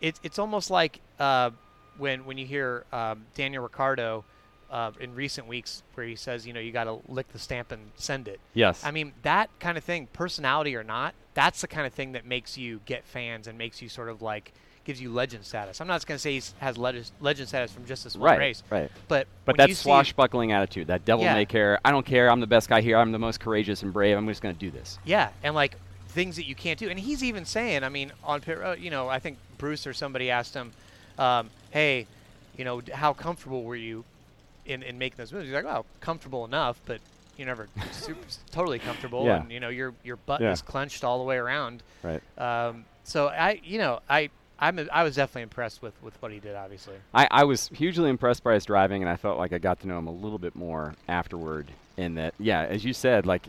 it's, 0.00 0.18
it's 0.22 0.38
almost 0.38 0.70
like 0.70 1.00
uh, 1.18 1.50
when, 1.98 2.24
when 2.24 2.38
you 2.38 2.46
hear 2.46 2.84
um, 2.92 3.26
Daniel 3.34 3.62
Ricciardo 3.62 4.24
uh, 4.70 4.92
in 4.98 5.14
recent 5.14 5.46
weeks 5.46 5.82
where 5.94 6.06
he 6.06 6.16
says, 6.16 6.46
you 6.46 6.52
know, 6.52 6.60
you 6.60 6.72
got 6.72 6.84
to 6.84 7.00
lick 7.08 7.28
the 7.32 7.38
stamp 7.38 7.70
and 7.70 7.90
send 7.96 8.26
it. 8.28 8.40
Yes. 8.54 8.84
I 8.84 8.90
mean, 8.90 9.12
that 9.22 9.50
kind 9.60 9.76
of 9.76 9.84
thing, 9.84 10.08
personality 10.12 10.74
or 10.74 10.84
not, 10.84 11.14
that's 11.34 11.60
the 11.60 11.68
kind 11.68 11.86
of 11.86 11.92
thing 11.92 12.12
that 12.12 12.24
makes 12.24 12.56
you 12.56 12.80
get 12.86 13.04
fans 13.04 13.46
and 13.46 13.58
makes 13.58 13.82
you 13.82 13.88
sort 13.88 14.08
of 14.08 14.22
like– 14.22 14.52
gives 14.84 15.00
you 15.00 15.10
legend 15.10 15.44
status. 15.44 15.80
I'm 15.80 15.86
not 15.86 16.04
going 16.06 16.16
to 16.16 16.20
say 16.20 16.32
he 16.32 16.42
has 16.58 16.78
legend 16.78 17.48
status 17.48 17.72
from 17.72 17.86
just 17.86 18.04
this 18.04 18.16
one 18.16 18.30
right, 18.30 18.38
race, 18.38 18.62
right? 18.70 18.90
But 19.08 19.26
but 19.44 19.56
that 19.56 19.70
swashbuckling 19.70 20.52
attitude, 20.52 20.88
that 20.88 21.04
devil 21.04 21.24
yeah. 21.24 21.34
may 21.34 21.46
care. 21.46 21.78
I 21.84 21.90
don't 21.90 22.06
care. 22.06 22.30
I'm 22.30 22.40
the 22.40 22.46
best 22.46 22.68
guy 22.68 22.80
here. 22.80 22.98
I'm 22.98 23.12
the 23.12 23.18
most 23.18 23.40
courageous 23.40 23.82
and 23.82 23.92
brave. 23.92 24.16
I'm 24.16 24.26
just 24.28 24.42
going 24.42 24.54
to 24.54 24.58
do 24.58 24.70
this. 24.70 24.98
Yeah, 25.04 25.30
and 25.42 25.54
like 25.54 25.76
things 26.08 26.36
that 26.36 26.46
you 26.46 26.54
can't 26.54 26.78
do. 26.78 26.88
And 26.88 26.98
he's 26.98 27.24
even 27.24 27.44
saying, 27.44 27.82
I 27.82 27.88
mean, 27.88 28.12
on 28.22 28.40
pit 28.40 28.58
road, 28.58 28.78
you 28.80 28.90
know, 28.90 29.08
I 29.08 29.18
think 29.18 29.38
Bruce 29.58 29.86
or 29.86 29.92
somebody 29.92 30.30
asked 30.30 30.54
him, 30.54 30.72
um, 31.18 31.50
"Hey, 31.70 32.06
you 32.56 32.64
know, 32.64 32.82
how 32.92 33.12
comfortable 33.12 33.64
were 33.64 33.76
you 33.76 34.04
in, 34.66 34.82
in 34.82 34.98
making 34.98 35.16
those 35.16 35.32
moves?" 35.32 35.46
He's 35.46 35.54
like, 35.54 35.64
"Well, 35.64 35.86
comfortable 36.00 36.44
enough, 36.44 36.80
but." 36.86 37.00
You're 37.36 37.48
never 37.48 37.66
super, 37.90 38.20
totally 38.52 38.78
comfortable, 38.78 39.24
yeah. 39.24 39.40
and 39.40 39.50
you 39.50 39.58
know 39.58 39.68
your 39.68 39.92
your 40.04 40.14
butt 40.14 40.40
yeah. 40.40 40.52
is 40.52 40.62
clenched 40.62 41.02
all 41.02 41.18
the 41.18 41.24
way 41.24 41.36
around. 41.36 41.82
Right. 42.04 42.22
Um, 42.38 42.84
so 43.02 43.26
I, 43.26 43.60
you 43.64 43.78
know, 43.78 43.98
I 44.08 44.30
I'm 44.64 44.88
I 44.90 45.02
was 45.02 45.14
definitely 45.16 45.42
impressed 45.42 45.82
with, 45.82 45.92
with 46.02 46.20
what 46.22 46.32
he 46.32 46.38
did. 46.38 46.56
Obviously, 46.56 46.94
I, 47.12 47.28
I 47.30 47.44
was 47.44 47.68
hugely 47.68 48.08
impressed 48.08 48.42
by 48.42 48.54
his 48.54 48.64
driving, 48.64 49.02
and 49.02 49.10
I 49.10 49.16
felt 49.16 49.36
like 49.36 49.52
I 49.52 49.58
got 49.58 49.80
to 49.80 49.88
know 49.88 49.98
him 49.98 50.06
a 50.06 50.12
little 50.12 50.38
bit 50.38 50.56
more 50.56 50.94
afterward. 51.06 51.70
In 51.96 52.14
that, 52.16 52.34
yeah, 52.40 52.62
as 52.62 52.84
you 52.84 52.92
said, 52.92 53.26
like 53.26 53.46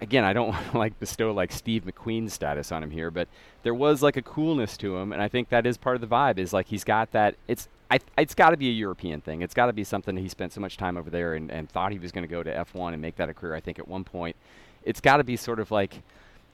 again, 0.00 0.24
I 0.24 0.32
don't 0.32 0.48
want 0.48 0.66
to 0.72 0.78
like 0.78 0.98
bestow 0.98 1.32
like 1.32 1.52
Steve 1.52 1.84
McQueen 1.84 2.30
status 2.30 2.72
on 2.72 2.82
him 2.82 2.90
here, 2.90 3.10
but 3.10 3.28
there 3.64 3.74
was 3.74 4.02
like 4.02 4.16
a 4.16 4.22
coolness 4.22 4.78
to 4.78 4.96
him, 4.96 5.12
and 5.12 5.20
I 5.20 5.28
think 5.28 5.50
that 5.50 5.66
is 5.66 5.76
part 5.76 5.94
of 5.96 6.00
the 6.00 6.06
vibe. 6.06 6.38
Is 6.38 6.54
like 6.54 6.68
he's 6.68 6.84
got 6.84 7.12
that. 7.12 7.34
It's 7.48 7.68
I, 7.90 8.00
it's 8.16 8.34
got 8.34 8.50
to 8.50 8.56
be 8.56 8.68
a 8.68 8.72
European 8.72 9.20
thing. 9.20 9.42
It's 9.42 9.54
got 9.54 9.66
to 9.66 9.74
be 9.74 9.84
something 9.84 10.16
he 10.16 10.28
spent 10.28 10.54
so 10.54 10.60
much 10.60 10.78
time 10.78 10.96
over 10.96 11.10
there 11.10 11.34
and, 11.34 11.50
and 11.50 11.68
thought 11.68 11.92
he 11.92 11.98
was 11.98 12.12
going 12.12 12.24
to 12.24 12.28
go 12.28 12.42
to 12.42 12.50
F1 12.50 12.94
and 12.94 13.02
make 13.02 13.16
that 13.16 13.28
a 13.28 13.34
career. 13.34 13.54
I 13.54 13.60
think 13.60 13.78
at 13.78 13.86
one 13.86 14.04
point, 14.04 14.34
it's 14.84 15.00
got 15.00 15.18
to 15.18 15.24
be 15.24 15.36
sort 15.36 15.60
of 15.60 15.70
like 15.70 16.02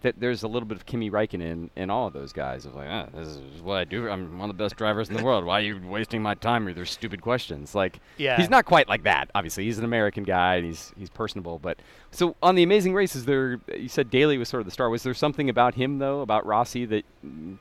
that 0.02 0.20
there's 0.20 0.42
a 0.42 0.48
little 0.48 0.66
bit 0.66 0.76
of 0.76 0.86
Kimi 0.86 1.10
Räikkönen 1.10 1.40
in, 1.40 1.70
in 1.76 1.90
all 1.90 2.06
of 2.06 2.12
those 2.12 2.32
guys. 2.32 2.66
Of 2.66 2.74
like, 2.74 2.88
ah, 2.88 3.06
this 3.14 3.28
is 3.28 3.62
what 3.62 3.78
I 3.78 3.84
do. 3.84 4.08
I'm 4.08 4.38
one 4.38 4.50
of 4.50 4.56
the 4.56 4.62
best 4.62 4.76
drivers 4.76 5.08
in 5.08 5.16
the 5.16 5.24
world. 5.24 5.44
Why 5.44 5.60
are 5.60 5.64
you 5.64 5.80
wasting 5.84 6.22
my 6.22 6.34
time 6.34 6.64
with 6.64 6.76
your 6.76 6.86
stupid 6.86 7.22
questions? 7.22 7.74
Like, 7.74 8.00
yeah. 8.16 8.36
he's 8.36 8.50
not 8.50 8.64
quite 8.64 8.88
like 8.88 9.04
that. 9.04 9.30
Obviously, 9.34 9.64
he's 9.64 9.78
an 9.78 9.84
American 9.84 10.24
guy 10.24 10.56
and 10.56 10.66
he's 10.66 10.92
he's 10.96 11.10
personable. 11.10 11.58
But 11.58 11.78
so 12.10 12.36
on 12.42 12.54
the 12.54 12.62
Amazing 12.62 12.94
Race, 12.94 13.16
is 13.16 13.24
there? 13.24 13.60
You 13.74 13.88
said 13.88 14.10
Daly 14.10 14.38
was 14.38 14.48
sort 14.48 14.60
of 14.60 14.66
the 14.66 14.72
star. 14.72 14.90
Was 14.90 15.02
there 15.02 15.14
something 15.14 15.48
about 15.48 15.74
him 15.74 15.98
though, 15.98 16.20
about 16.20 16.46
Rossi, 16.46 16.84
that 16.86 17.04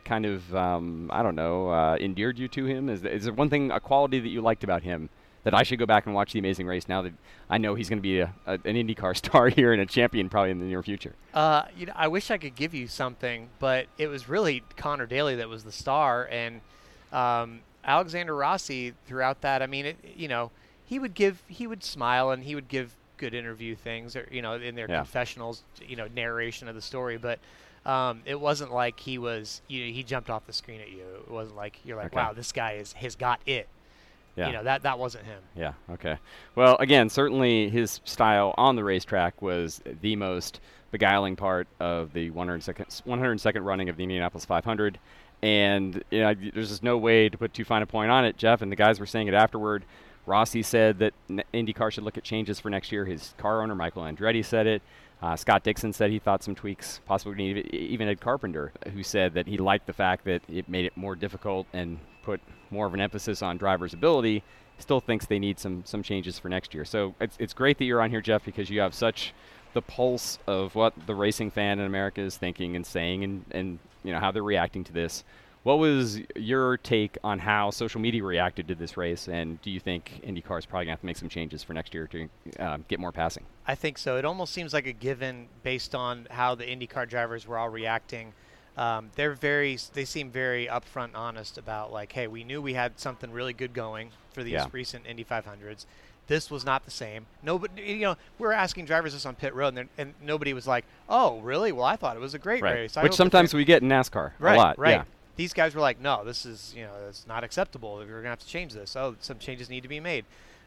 kind 0.03 0.25
of 0.25 0.55
um, 0.55 1.09
I 1.13 1.23
don't 1.23 1.35
know, 1.35 1.69
uh, 1.69 1.97
endeared 1.99 2.37
you 2.39 2.47
to 2.49 2.65
him? 2.65 2.89
Is, 2.89 3.03
is 3.03 3.25
there 3.25 3.33
one 3.33 3.49
thing, 3.49 3.71
a 3.71 3.79
quality 3.79 4.19
that 4.19 4.29
you 4.29 4.41
liked 4.41 4.63
about 4.63 4.83
him? 4.83 5.09
That 5.43 5.53
I 5.53 5.63
should 5.63 5.79
go 5.79 5.85
back 5.85 6.05
and 6.05 6.13
watch 6.13 6.33
The 6.33 6.39
Amazing 6.39 6.67
Race 6.67 6.87
now 6.87 7.01
that 7.01 7.13
I 7.49 7.57
know 7.57 7.75
he's 7.75 7.89
going 7.89 7.97
to 7.97 8.03
be 8.03 8.19
a, 8.19 8.33
a, 8.45 8.53
an 8.53 8.75
IndyCar 8.75 9.15
star 9.25 9.49
here 9.49 9.73
and 9.73 9.81
a 9.81 9.85
champion 9.85 10.29
probably 10.29 10.51
in 10.51 10.59
the 10.59 10.65
near 10.65 10.83
future. 10.83 11.15
Uh, 11.33 11.63
you 11.75 11.85
know, 11.85 11.93
I 11.95 12.07
wish 12.07 12.31
I 12.31 12.37
could 12.37 12.55
give 12.55 12.73
you 12.73 12.87
something, 12.87 13.49
but 13.59 13.87
it 13.97 14.07
was 14.07 14.29
really 14.29 14.63
Connor 14.77 15.05
Daly 15.05 15.35
that 15.35 15.49
was 15.49 15.63
the 15.63 15.71
star, 15.71 16.27
and 16.31 16.61
um, 17.11 17.61
Alexander 17.83 18.35
Rossi 18.35 18.93
throughout 19.05 19.41
that. 19.41 19.61
I 19.61 19.67
mean, 19.67 19.85
it, 19.87 19.97
you 20.15 20.27
know, 20.27 20.51
he 20.85 20.99
would 20.99 21.13
give, 21.13 21.43
he 21.47 21.67
would 21.67 21.83
smile, 21.83 22.31
and 22.31 22.43
he 22.43 22.55
would 22.55 22.67
give 22.67 22.95
good 23.17 23.33
interview 23.33 23.75
things, 23.75 24.15
or 24.15 24.27
you 24.31 24.41
know, 24.41 24.53
in 24.53 24.75
their 24.75 24.89
yeah. 24.89 24.97
confessionals, 24.97 25.63
you 25.87 25.95
know, 25.95 26.07
narration 26.13 26.67
of 26.67 26.75
the 26.75 26.81
story, 26.81 27.17
but. 27.17 27.39
Um, 27.83 28.21
it 28.25 28.39
wasn't 28.39 28.71
like 28.71 28.99
he 28.99 29.17
was, 29.17 29.63
you 29.67 29.83
know, 29.83 29.91
he 29.91 30.03
jumped 30.03 30.29
off 30.29 30.45
the 30.45 30.53
screen 30.53 30.81
at 30.81 30.91
you. 30.91 31.01
It 31.25 31.31
wasn't 31.31 31.55
like 31.55 31.79
you're 31.83 31.97
like, 31.97 32.13
okay. 32.13 32.17
wow, 32.17 32.31
this 32.31 32.51
guy 32.51 32.73
is 32.73 32.93
has 32.93 33.15
got 33.15 33.39
it 33.47 33.67
Yeah. 34.35 34.47
You 34.47 34.53
know 34.53 34.63
that 34.63 34.83
that 34.83 34.97
wasn't 34.97 35.25
him. 35.25 35.41
Yeah. 35.55 35.73
Okay. 35.91 36.17
Well, 36.55 36.77
again, 36.79 37.09
certainly 37.09 37.69
his 37.69 37.99
style 38.05 38.53
on 38.57 38.75
the 38.75 38.83
racetrack 38.83 39.41
was 39.41 39.81
the 40.01 40.15
most 40.15 40.61
beguiling 40.91 41.35
part 41.35 41.67
of 41.79 42.13
the 42.13 42.29
102nd, 42.31 43.03
102nd 43.03 43.65
running 43.65 43.89
of 43.89 43.97
the 43.97 44.03
Indianapolis 44.03 44.45
500. 44.45 44.99
And 45.41 46.03
you 46.11 46.19
know, 46.21 46.33
there's 46.53 46.69
just 46.69 46.83
no 46.83 46.97
way 46.97 47.29
to 47.29 47.37
put 47.37 47.53
too 47.53 47.65
fine 47.65 47.81
a 47.81 47.85
point 47.85 48.11
on 48.11 48.25
it, 48.25 48.37
Jeff. 48.37 48.61
And 48.61 48.71
the 48.71 48.75
guys 48.75 48.99
were 48.99 49.05
saying 49.05 49.27
it 49.27 49.33
afterward. 49.33 49.83
Rossi 50.25 50.61
said 50.61 50.99
that 50.99 51.13
IndyCar 51.53 51.91
should 51.91 52.03
look 52.03 52.17
at 52.17 52.23
changes 52.23 52.59
for 52.59 52.69
next 52.69 52.91
year. 52.91 53.05
His 53.05 53.33
car 53.37 53.63
owner, 53.63 53.73
Michael 53.73 54.03
Andretti, 54.03 54.45
said 54.45 54.67
it. 54.67 54.81
Uh, 55.21 55.35
Scott 55.35 55.63
Dixon 55.63 55.93
said 55.93 56.09
he 56.09 56.19
thought 56.19 56.43
some 56.43 56.55
tweaks 56.55 56.99
possibly 57.05 57.35
needed. 57.35 57.67
Even 57.73 58.07
Ed 58.07 58.21
Carpenter, 58.21 58.71
who 58.93 59.03
said 59.03 59.33
that 59.33 59.47
he 59.47 59.57
liked 59.57 59.87
the 59.87 59.93
fact 59.93 60.25
that 60.25 60.41
it 60.47 60.69
made 60.69 60.85
it 60.85 60.95
more 60.95 61.15
difficult 61.15 61.67
and 61.73 61.99
put 62.23 62.41
more 62.71 62.85
of 62.85 62.93
an 62.93 63.01
emphasis 63.01 63.41
on 63.41 63.57
drivers' 63.57 63.93
ability, 63.93 64.43
still 64.79 64.99
thinks 64.99 65.25
they 65.25 65.39
need 65.39 65.59
some 65.59 65.83
some 65.85 66.03
changes 66.03 66.39
for 66.39 66.49
next 66.49 66.73
year. 66.73 66.85
So 66.85 67.15
it's 67.19 67.35
it's 67.39 67.53
great 67.53 67.77
that 67.77 67.85
you're 67.85 68.01
on 68.01 68.09
here, 68.09 68.21
Jeff, 68.21 68.43
because 68.43 68.69
you 68.69 68.81
have 68.81 68.93
such 68.93 69.33
the 69.73 69.81
pulse 69.81 70.37
of 70.47 70.75
what 70.75 70.93
the 71.07 71.15
racing 71.15 71.51
fan 71.51 71.79
in 71.79 71.85
America 71.85 72.21
is 72.21 72.37
thinking 72.37 72.75
and 72.75 72.85
saying, 72.85 73.23
and 73.23 73.45
and 73.51 73.79
you 74.03 74.11
know 74.11 74.19
how 74.19 74.31
they're 74.31 74.43
reacting 74.43 74.83
to 74.85 74.93
this. 74.93 75.23
What 75.63 75.77
was 75.77 76.19
your 76.35 76.77
take 76.77 77.19
on 77.23 77.37
how 77.37 77.69
social 77.69 78.01
media 78.01 78.23
reacted 78.23 78.67
to 78.69 78.75
this 78.75 78.97
race, 78.97 79.27
and 79.27 79.61
do 79.61 79.69
you 79.69 79.79
think 79.79 80.21
IndyCar 80.25 80.57
is 80.57 80.65
probably 80.65 80.85
going 80.85 80.87
to 80.87 80.91
have 80.93 80.99
to 81.01 81.05
make 81.05 81.17
some 81.17 81.29
changes 81.29 81.61
for 81.61 81.73
next 81.73 81.93
year 81.93 82.07
to 82.07 82.29
uh, 82.59 82.77
get 82.87 82.99
more 82.99 83.11
passing? 83.11 83.45
I 83.67 83.75
think 83.75 83.99
so. 83.99 84.17
It 84.17 84.25
almost 84.25 84.53
seems 84.53 84.73
like 84.73 84.87
a 84.87 84.91
given 84.91 85.49
based 85.61 85.93
on 85.93 86.27
how 86.31 86.55
the 86.55 86.63
IndyCar 86.63 87.07
drivers 87.07 87.45
were 87.45 87.59
all 87.59 87.69
reacting. 87.69 88.33
Um, 88.77 89.11
they're 89.15 89.33
very, 89.33 89.77
they 89.93 90.05
seem 90.05 90.29
very 90.31 90.67
upfront, 90.67 91.09
honest 91.15 91.57
about 91.57 91.91
like, 91.91 92.13
hey, 92.13 92.27
we 92.27 92.43
knew 92.43 92.61
we 92.61 92.73
had 92.73 92.99
something 92.99 93.31
really 93.31 93.53
good 93.53 93.73
going 93.73 94.11
for 94.33 94.43
these 94.43 94.53
Yeah. 94.53 94.67
recent 94.71 95.05
Indy 95.05 95.23
500s. 95.25 95.85
This 96.27 96.49
was 96.49 96.63
not 96.63 96.85
the 96.85 96.91
same. 96.91 97.25
Nobody, 97.43 97.81
you 97.81 97.99
know, 98.01 98.15
we 98.39 98.47
are 98.47 98.53
asking 98.53 98.85
drivers 98.85 99.11
this 99.11 99.25
on 99.25 99.35
pit 99.35 99.53
road, 99.53 99.77
and, 99.77 99.89
and 99.97 100.13
nobody 100.21 100.53
was 100.53 100.65
like, 100.67 100.85
"Oh, 101.09 101.41
really? 101.41 101.73
Well, 101.73 101.83
I 101.83 101.97
thought 101.97 102.15
it 102.15 102.19
was 102.21 102.33
a 102.33 102.39
great 102.39 102.63
Right. 102.63 102.73
race." 102.73 102.95
I 102.95 103.03
Which 103.03 103.13
sometimes 103.15 103.53
we 103.53 103.65
get 103.65 103.81
in 103.81 103.89
NASCAR 103.89 104.31
right, 104.39 104.53
a 104.53 104.57
lot. 104.57 104.79
right. 104.79 104.91
Yeah. 104.91 105.03
These 105.35 105.53
guys 105.53 105.75
were 105.75 105.81
like, 105.81 105.99
"No, 105.99 106.23
this 106.23 106.45
is, 106.45 106.73
you 106.77 106.83
know, 106.83 106.93
it's 107.09 107.27
not 107.27 107.43
acceptable. 107.43 107.95
We're 107.97 108.05
gonna 108.19 108.29
have 108.29 108.39
to 108.39 108.47
change 108.47 108.71
this. 108.73 108.95
Oh, 108.95 109.15
some 109.19 109.39
changes 109.39 109.69
need 109.69 109.81
to 109.81 109.89
be 109.89 109.99
made." 109.99 110.23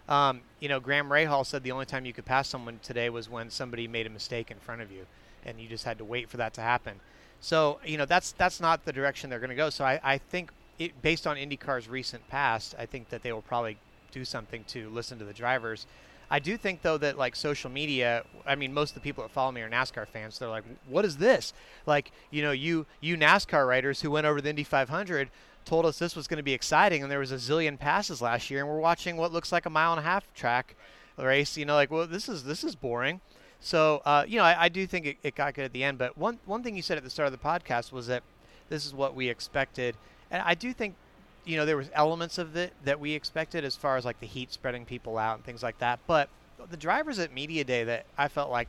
Um, 0.07 0.43
you 0.61 0.69
know, 0.69 0.81
Graham 0.81 1.09
Rahal 1.09 1.47
said 1.47 1.63
the 1.63 1.73
only 1.73 1.87
time 1.87 2.05
you 2.05 2.13
could 2.13 2.27
pass 2.27 2.47
someone 2.49 2.79
today 2.83 3.09
was 3.09 3.31
when 3.31 3.49
somebody 3.49 3.89
made 3.89 4.07
a 4.07 4.11
mistake 4.11 4.51
in 4.51 4.59
front 4.59 4.83
of 4.83 4.93
you, 4.93 5.07
and 5.47 5.59
you 5.59 5.67
just 5.69 5.85
had 5.85 5.97
to 5.97 6.05
wait 6.05 6.29
for 6.29 6.37
that 6.37 6.53
to 6.55 6.61
happen. 6.61 7.01
So, 7.45 7.79
you 7.85 7.99
know, 7.99 8.07
that's 8.07 8.33
that's 8.33 8.59
not 8.59 8.87
the 8.87 8.93
direction 8.93 9.29
they're 9.29 9.39
going 9.39 9.51
to 9.51 9.55
go. 9.55 9.69
So, 9.69 9.85
I, 9.85 10.01
I 10.03 10.17
think, 10.17 10.51
it, 10.79 11.03
based 11.03 11.27
on 11.27 11.37
IndyCar's 11.37 11.91
recent 11.91 12.27
past, 12.29 12.75
I 12.79 12.87
think 12.87 13.11
that 13.11 13.23
they 13.23 13.35
will 13.35 13.43
probably 13.43 13.77
do 14.13 14.25
something 14.25 14.65
to 14.69 14.89
listen 14.89 15.19
to 15.19 15.27
the 15.27 15.35
drivers. 15.35 15.87
I 16.31 16.39
do 16.39 16.57
think, 16.57 16.81
though, 16.81 16.97
that 16.97 17.19
like 17.19 17.37
social 17.37 17.71
media. 17.71 18.25
I 18.47 18.55
mean, 18.55 18.73
most 18.73 18.93
of 18.93 18.95
the 18.95 19.01
people 19.03 19.23
that 19.25 19.31
follow 19.31 19.53
me 19.53 19.61
are 19.61 19.69
NASCAR 19.69 20.09
fans. 20.09 20.37
So 20.37 20.47
They're 20.47 20.53
like, 20.53 20.65
"What 20.89 21.05
is 21.05 21.19
this?" 21.19 21.53
Like, 21.85 22.13
you 22.31 22.41
know, 22.41 22.53
you 22.53 22.87
you 23.03 23.15
NASCAR 23.19 23.69
writers 23.69 24.01
who 24.01 24.11
went 24.11 24.27
over 24.27 24.41
the 24.41 24.49
Indy 24.49 24.65
500 24.65 25.29
told 25.67 25.85
us 25.85 25.99
this 25.99 26.17
was 26.17 26.27
going 26.27 26.39
to 26.39 26.43
be 26.43 26.55
exciting, 26.55 27.03
and 27.03 27.13
there 27.13 27.19
was 27.19 27.31
a 27.31 27.37
zillion 27.37 27.79
passes 27.79 28.23
last 28.23 28.51
year, 28.51 28.61
and 28.61 28.69
we're 28.71 28.81
watching 28.81 29.19
what 29.19 29.33
looks 29.33 29.53
like 29.53 29.67
a 29.67 29.71
mile 29.71 29.93
and 29.93 30.01
a 30.01 30.03
half 30.03 30.33
track 30.33 30.77
race. 31.19 31.59
You 31.59 31.67
know, 31.67 31.75
like, 31.75 31.91
well, 31.91 32.07
this 32.07 32.27
is 32.27 32.45
this 32.45 32.65
is 32.65 32.75
boring. 32.75 33.21
So, 33.65 34.03
uh, 34.05 34.27
you 34.29 34.37
know, 34.37 34.45
I, 34.45 34.65
I 34.65 34.69
do 34.69 34.87
think 34.87 35.07
it, 35.07 35.17
it 35.23 35.35
got 35.35 35.55
good 35.55 35.65
at 35.65 35.73
the 35.73 35.83
end. 35.83 35.97
But 35.97 36.19
one 36.19 36.39
one 36.45 36.63
thing 36.63 36.77
you 36.77 36.83
said 36.83 36.99
at 36.99 37.03
the 37.03 37.09
start 37.09 37.27
of 37.27 37.33
the 37.33 37.39
podcast 37.39 37.93
was 37.93 38.07
that 38.09 38.23
this 38.69 38.85
is 38.85 38.93
what 38.93 39.15
we 39.15 39.31
expected, 39.31 39.97
and 40.31 40.43
I 40.45 40.55
do 40.55 40.75
think, 40.75 40.95
you 41.47 41.57
know, 41.57 41.65
there 41.65 41.79
was 41.79 41.89
elements 41.95 42.37
of 42.37 42.57
it 42.57 42.75
that 42.85 43.01
we 43.01 43.13
expected 43.13 43.65
as 43.65 43.75
far 43.75 43.97
as 43.97 44.05
like 44.05 44.21
the 44.21 44.27
heat 44.27 44.53
spreading 44.53 44.85
people 44.85 45.17
out 45.17 45.37
and 45.37 45.45
things 45.47 45.63
like 45.63 45.79
that. 45.79 45.99
But 46.07 46.29
the 46.71 46.77
drivers 46.77 47.19
at 47.19 47.33
media 47.33 47.65
day 47.65 47.85
that 47.85 48.05
I 48.19 48.29
felt 48.29 48.51
like 48.51 48.69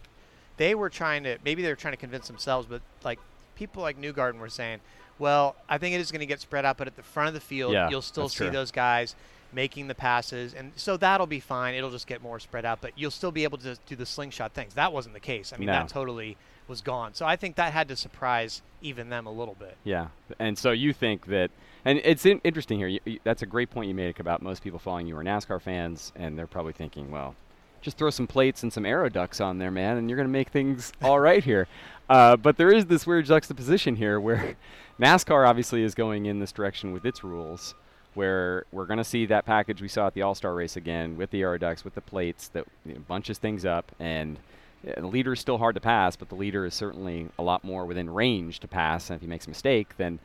they 0.55 0.73
were 0.73 0.89
trying 0.89 1.23
to 1.23 1.39
maybe 1.43 1.61
they 1.61 1.69
were 1.69 1.75
trying 1.75 1.93
to 1.93 1.97
convince 1.97 2.27
themselves, 2.27 2.65
but 2.65 2.81
like 3.03 3.19
people 3.55 3.81
like 3.81 3.99
Newgarden 3.99 4.39
were 4.39 4.47
saying, 4.47 4.79
well, 5.19 5.57
I 5.67 5.77
think 5.77 5.93
it 5.93 5.99
is 5.99 6.09
going 6.09 6.21
to 6.21 6.25
get 6.25 6.39
spread 6.39 6.63
out, 6.63 6.77
but 6.77 6.87
at 6.87 6.95
the 6.95 7.03
front 7.03 7.27
of 7.27 7.33
the 7.33 7.41
field, 7.41 7.73
Yeah, 7.73 7.89
you'll 7.89 8.01
still 8.01 8.29
see 8.29 8.45
true. 8.45 8.49
those 8.49 8.71
guys 8.71 9.13
making 9.55 9.87
the 9.87 9.95
passes, 9.95 10.53
and 10.53 10.73
so 10.75 10.97
that'll 10.97 11.25
be 11.25 11.39
fine. 11.39 11.73
It'll 11.73 11.89
just 11.89 12.05
get 12.07 12.21
more 12.21 12.39
spread 12.39 12.65
out, 12.65 12.81
but 12.81 12.91
you'll 12.95 13.09
still 13.09 13.31
be 13.31 13.43
able 13.45 13.57
to 13.59 13.77
do 13.87 13.95
the 13.95 14.05
slingshot 14.05 14.53
things. 14.53 14.73
That 14.75 14.91
wasn't 14.93 15.13
the 15.15 15.19
case. 15.21 15.53
I 15.53 15.57
mean, 15.57 15.67
No. 15.67 15.73
that 15.73 15.87
totally 15.87 16.37
was 16.67 16.81
gone. 16.81 17.13
So 17.13 17.25
I 17.25 17.35
think 17.35 17.55
that 17.55 17.71
had 17.73 17.87
to 17.87 17.95
surprise 17.95 18.61
even 18.81 19.09
them 19.09 19.25
a 19.25 19.31
little 19.31 19.55
bit. 19.57 19.77
Yeah, 19.83 20.07
and 20.39 20.57
so 20.57 20.71
you 20.71 20.93
think 20.93 21.27
that, 21.27 21.49
and 21.85 21.99
it's 22.03 22.25
in, 22.25 22.41
interesting 22.43 22.77
here. 22.77 22.87
You, 22.87 22.99
you, 23.05 23.19
that's 23.23 23.41
a 23.41 23.45
great 23.45 23.71
point 23.71 23.87
you 23.87 23.95
make 23.95 24.19
about 24.19 24.41
most 24.41 24.61
people 24.61 24.77
following 24.79 25.07
you 25.07 25.17
are 25.17 25.23
NASCAR 25.23 25.61
fans, 25.61 26.11
and 26.15 26.37
they're 26.37 26.47
probably 26.47 26.73
thinking, 26.73 27.09
well, 27.09 27.35
just 27.81 27.97
throw 27.97 28.09
some 28.09 28.27
plates 28.27 28.63
and 28.63 28.73
some 28.73 28.85
aero 28.85 29.07
ducts 29.09 29.39
on 29.39 29.59
there, 29.59 29.71
man, 29.71 29.97
and 29.97 30.09
you're 30.09 30.17
going 30.17 30.27
to 30.27 30.31
make 30.31 30.49
things 30.49 30.91
all 31.01 31.19
right 31.19 31.43
here. 31.43 31.67
Uh, 32.09 32.35
but 32.35 32.57
there 32.57 32.73
is 32.73 32.87
this 32.87 33.07
weird 33.07 33.25
juxtaposition 33.25 33.95
here 33.95 34.19
where 34.19 34.55
NASCAR 34.99 35.47
obviously 35.47 35.83
is 35.83 35.95
going 35.95 36.25
in 36.25 36.39
this 36.39 36.51
direction 36.51 36.91
with 36.91 37.05
its 37.05 37.23
rules, 37.23 37.75
where 38.15 38.65
we're 38.71 38.85
going 38.85 38.97
to 38.97 39.03
see 39.03 39.25
that 39.27 39.45
package 39.45 39.81
we 39.81 39.87
saw 39.87 40.07
at 40.07 40.13
the 40.13 40.21
All 40.21 40.35
Star 40.35 40.53
race 40.53 40.75
again 40.75 41.17
with 41.17 41.29
the 41.31 41.41
aero 41.41 41.57
ducts, 41.57 41.83
with 41.83 41.95
the 41.95 42.01
plates 42.01 42.47
that 42.49 42.65
you 42.85 42.93
know, 42.93 42.99
bunches 43.07 43.37
things 43.37 43.65
up, 43.65 43.91
and 43.99 44.37
the 44.83 45.07
leader 45.07 45.33
is 45.33 45.39
still 45.39 45.57
hard 45.57 45.75
to 45.75 45.81
pass, 45.81 46.15
but 46.15 46.29
the 46.29 46.35
leader 46.35 46.65
is 46.65 46.73
certainly 46.73 47.27
a 47.39 47.43
lot 47.43 47.63
more 47.63 47.85
within 47.85 48.09
range 48.09 48.59
to 48.59 48.67
pass. 48.67 49.09
And 49.09 49.15
if 49.15 49.21
he 49.21 49.27
makes 49.27 49.47
a 49.47 49.49
mistake, 49.49 49.97
then 49.97 50.19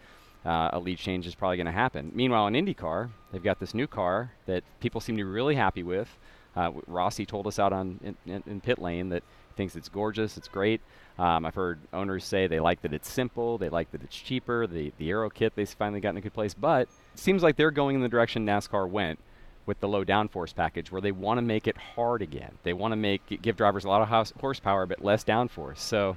uh, 0.44 0.70
a 0.72 0.78
lead 0.78 0.98
change 0.98 1.26
is 1.26 1.34
probably 1.34 1.56
going 1.56 1.66
to 1.66 1.72
happen. 1.72 2.12
Meanwhile, 2.14 2.46
in 2.48 2.54
IndyCar, 2.54 3.10
they've 3.32 3.42
got 3.42 3.58
this 3.58 3.74
new 3.74 3.86
car 3.86 4.32
that 4.46 4.62
people 4.80 5.00
seem 5.00 5.16
to 5.16 5.24
be 5.24 5.30
really 5.30 5.54
happy 5.54 5.82
with. 5.82 6.08
Uh, 6.56 6.72
Rossi 6.86 7.24
told 7.24 7.46
us 7.46 7.58
out 7.58 7.72
on 7.72 8.00
in, 8.02 8.16
in, 8.26 8.42
in 8.46 8.60
pit 8.60 8.78
lane 8.78 9.08
that 9.10 9.22
he 9.48 9.54
thinks 9.54 9.76
it's 9.76 9.88
gorgeous, 9.88 10.36
it's 10.36 10.48
great. 10.48 10.80
Um, 11.20 11.44
I've 11.44 11.54
heard 11.54 11.78
owners 11.92 12.24
say 12.24 12.46
they 12.46 12.60
like 12.60 12.80
that 12.80 12.94
it's 12.94 13.10
simple, 13.10 13.58
they 13.58 13.68
like 13.68 13.90
that 13.90 14.02
it's 14.02 14.16
cheaper. 14.16 14.66
The 14.66 14.90
the 14.96 15.10
aero 15.10 15.28
kit 15.28 15.54
they 15.54 15.66
finally 15.66 16.00
got 16.00 16.10
in 16.10 16.16
a 16.16 16.20
good 16.22 16.32
place, 16.32 16.54
but 16.54 16.88
it 17.12 17.18
seems 17.20 17.42
like 17.42 17.56
they're 17.56 17.70
going 17.70 17.94
in 17.94 18.00
the 18.00 18.08
direction 18.08 18.46
NASCAR 18.46 18.88
went 18.88 19.18
with 19.66 19.80
the 19.80 19.86
low 19.86 20.02
downforce 20.02 20.54
package, 20.54 20.90
where 20.90 21.02
they 21.02 21.12
want 21.12 21.36
to 21.36 21.42
make 21.42 21.66
it 21.66 21.76
hard 21.76 22.22
again. 22.22 22.52
They 22.62 22.72
want 22.72 22.92
to 22.92 22.96
make 22.96 23.42
give 23.42 23.54
drivers 23.54 23.84
a 23.84 23.88
lot 23.88 24.00
of 24.00 24.08
house, 24.08 24.32
horsepower 24.40 24.86
but 24.86 25.04
less 25.04 25.22
downforce. 25.22 25.76
So, 25.76 26.16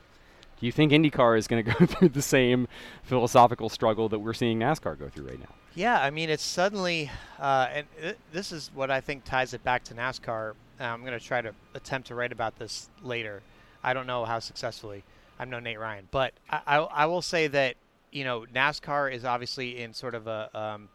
do 0.58 0.66
you 0.66 0.72
think 0.72 0.94
IndyCar 0.94 1.38
is 1.38 1.50
going 1.50 1.66
to 1.66 1.72
go 1.74 1.86
through 1.86 2.10
the 2.10 2.22
same 2.22 2.70
philosophical 3.04 3.68
struggle 3.68 4.08
that 4.08 4.20
we're 4.20 4.34
seeing 4.34 4.58
NASCAR 4.58 4.98
go 4.98 5.10
through 5.10 5.28
right 5.28 5.40
now? 5.40 5.54
Yeah, 5.76 6.00
I 6.00 6.12
mean, 6.12 6.30
it's 6.30 6.44
suddenly, 6.44 7.12
uh, 7.40 7.68
and 7.74 7.88
th- 8.00 8.18
this 8.32 8.54
is 8.54 8.72
what 8.74 8.90
I 8.90 9.02
think 9.02 9.26
ties 9.26 9.54
it 9.54 9.66
back 9.66 9.84
to 9.86 9.96
NASCAR. 9.96 10.52
Uh, 10.80 10.84
I'm 10.84 11.02
going 11.02 11.20
to 11.20 11.26
try 11.26 11.42
to 11.42 11.54
attempt 11.74 12.08
to 12.08 12.16
write 12.16 12.32
about 12.32 12.58
this 12.58 12.90
later. 13.02 13.42
I 13.84 13.94
don't 13.94 14.08
know 14.08 14.26
how 14.26 14.40
successfully. 14.40 15.04
I'm 15.40 15.50
no 15.50 15.60
Nate 15.60 15.80
Ryan, 15.80 16.08
but 16.12 16.34
I, 16.50 16.62
I, 16.66 16.78
I 16.78 17.06
will 17.06 17.22
say 17.22 17.48
that 17.48 17.76
you 18.12 18.24
know 18.24 18.46
NASCAR 18.54 19.12
is 19.12 19.26
obviously 19.26 19.82
in 19.82 19.94
sort 19.94 20.16
of 20.16 20.28
a 20.28 20.50
um, 20.58 20.90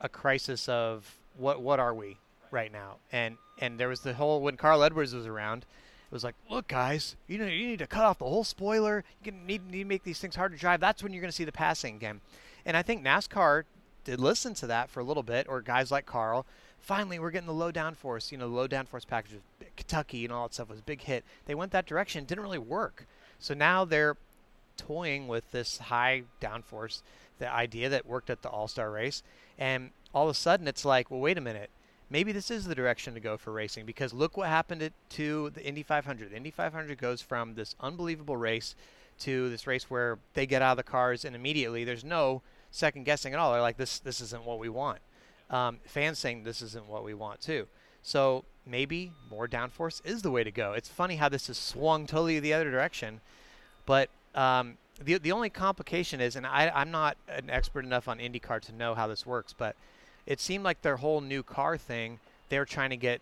a 0.00 0.08
crisis 0.08 0.68
of 0.68 1.16
what 1.36 1.62
what 1.62 1.80
are 1.80 1.94
we 1.94 2.18
right 2.50 2.72
now? 2.72 2.96
And 3.10 3.38
and 3.58 3.78
there 3.78 3.88
was 3.88 4.00
the 4.00 4.14
whole 4.14 4.40
when 4.40 4.56
Carl 4.56 4.82
Edwards 4.82 5.14
was 5.14 5.26
around, 5.26 5.62
it 5.62 6.14
was 6.14 6.24
like, 6.24 6.34
look, 6.50 6.68
guys, 6.68 7.16
you 7.26 7.38
know, 7.38 7.46
you 7.46 7.66
need 7.66 7.78
to 7.78 7.86
cut 7.86 8.04
off 8.04 8.18
the 8.18 8.26
whole 8.26 8.44
spoiler. 8.44 9.04
You 9.24 9.32
need, 9.32 9.70
need 9.70 9.82
to 9.82 9.84
make 9.88 10.04
these 10.04 10.20
things 10.20 10.36
hard 10.36 10.52
to 10.52 10.58
drive. 10.58 10.80
That's 10.80 11.02
when 11.02 11.12
you're 11.12 11.22
going 11.22 11.30
to 11.30 11.36
see 11.36 11.44
the 11.44 11.52
passing 11.52 11.96
again. 11.96 12.20
And 12.66 12.76
I 12.76 12.82
think 12.82 13.02
NASCAR 13.02 13.64
did 14.04 14.20
listen 14.20 14.54
to 14.54 14.66
that 14.66 14.90
for 14.90 15.00
a 15.00 15.04
little 15.04 15.22
bit, 15.22 15.48
or 15.48 15.60
guys 15.60 15.90
like 15.90 16.06
Carl. 16.06 16.44
Finally, 16.82 17.20
we're 17.20 17.30
getting 17.30 17.46
the 17.46 17.54
low 17.54 17.70
downforce. 17.70 18.32
You 18.32 18.38
know, 18.38 18.48
the 18.48 18.54
low 18.54 18.66
downforce 18.68 19.06
package 19.06 19.34
with 19.34 19.76
Kentucky 19.76 20.24
and 20.24 20.32
all 20.32 20.48
that 20.48 20.54
stuff 20.54 20.68
was 20.68 20.80
a 20.80 20.82
big 20.82 21.02
hit. 21.02 21.24
They 21.46 21.54
went 21.54 21.72
that 21.72 21.86
direction, 21.86 22.24
didn't 22.24 22.42
really 22.42 22.58
work. 22.58 23.06
So 23.38 23.54
now 23.54 23.84
they're 23.84 24.16
toying 24.76 25.28
with 25.28 25.50
this 25.52 25.78
high 25.78 26.24
downforce, 26.40 27.02
the 27.38 27.50
idea 27.50 27.88
that 27.88 28.04
worked 28.04 28.30
at 28.30 28.42
the 28.42 28.48
All 28.48 28.66
Star 28.66 28.90
race, 28.90 29.22
and 29.58 29.90
all 30.12 30.24
of 30.24 30.30
a 30.30 30.34
sudden 30.34 30.66
it's 30.66 30.84
like, 30.84 31.10
well, 31.10 31.20
wait 31.20 31.38
a 31.38 31.40
minute, 31.40 31.70
maybe 32.10 32.32
this 32.32 32.50
is 32.50 32.66
the 32.66 32.74
direction 32.74 33.14
to 33.14 33.20
go 33.20 33.36
for 33.36 33.52
racing 33.52 33.86
because 33.86 34.12
look 34.12 34.36
what 34.36 34.48
happened 34.48 34.90
to 35.10 35.50
the 35.50 35.64
Indy 35.64 35.82
500. 35.82 36.30
The 36.30 36.36
Indy 36.36 36.50
500 36.50 36.98
goes 36.98 37.22
from 37.22 37.54
this 37.54 37.76
unbelievable 37.80 38.36
race 38.36 38.74
to 39.20 39.48
this 39.50 39.66
race 39.66 39.88
where 39.88 40.18
they 40.34 40.46
get 40.46 40.62
out 40.62 40.72
of 40.72 40.76
the 40.78 40.82
cars 40.82 41.24
and 41.24 41.36
immediately 41.36 41.84
there's 41.84 42.04
no 42.04 42.42
second 42.70 43.04
guessing 43.04 43.32
at 43.32 43.38
all. 43.38 43.52
They're 43.52 43.62
like, 43.62 43.76
this 43.76 44.00
this 44.00 44.20
isn't 44.20 44.44
what 44.44 44.58
we 44.58 44.68
want. 44.68 44.98
Um, 45.52 45.78
fans 45.84 46.18
saying 46.18 46.42
this 46.42 46.62
isn't 46.62 46.88
what 46.88 47.04
we 47.04 47.14
want 47.14 47.40
too. 47.40 47.68
So 48.02 48.44
maybe 48.66 49.12
more 49.30 49.46
downforce 49.46 50.00
is 50.04 50.22
the 50.22 50.30
way 50.30 50.42
to 50.42 50.50
go. 50.50 50.72
It's 50.72 50.88
funny 50.88 51.16
how 51.16 51.28
this 51.28 51.46
has 51.46 51.58
swung 51.58 52.06
totally 52.06 52.40
the 52.40 52.54
other 52.54 52.70
direction. 52.70 53.20
But 53.86 54.08
um, 54.34 54.78
the 55.00 55.18
the 55.18 55.32
only 55.32 55.50
complication 55.50 56.20
is, 56.20 56.36
and 56.36 56.46
I, 56.46 56.70
I'm 56.74 56.90
not 56.90 57.16
an 57.28 57.50
expert 57.50 57.84
enough 57.84 58.08
on 58.08 58.18
IndyCar 58.18 58.60
to 58.62 58.74
know 58.74 58.94
how 58.94 59.06
this 59.06 59.26
works, 59.26 59.52
but 59.52 59.76
it 60.26 60.40
seemed 60.40 60.64
like 60.64 60.82
their 60.82 60.96
whole 60.96 61.20
new 61.20 61.42
car 61.42 61.76
thing, 61.76 62.20
they're 62.48 62.64
trying 62.64 62.90
to 62.90 62.96
get 62.96 63.20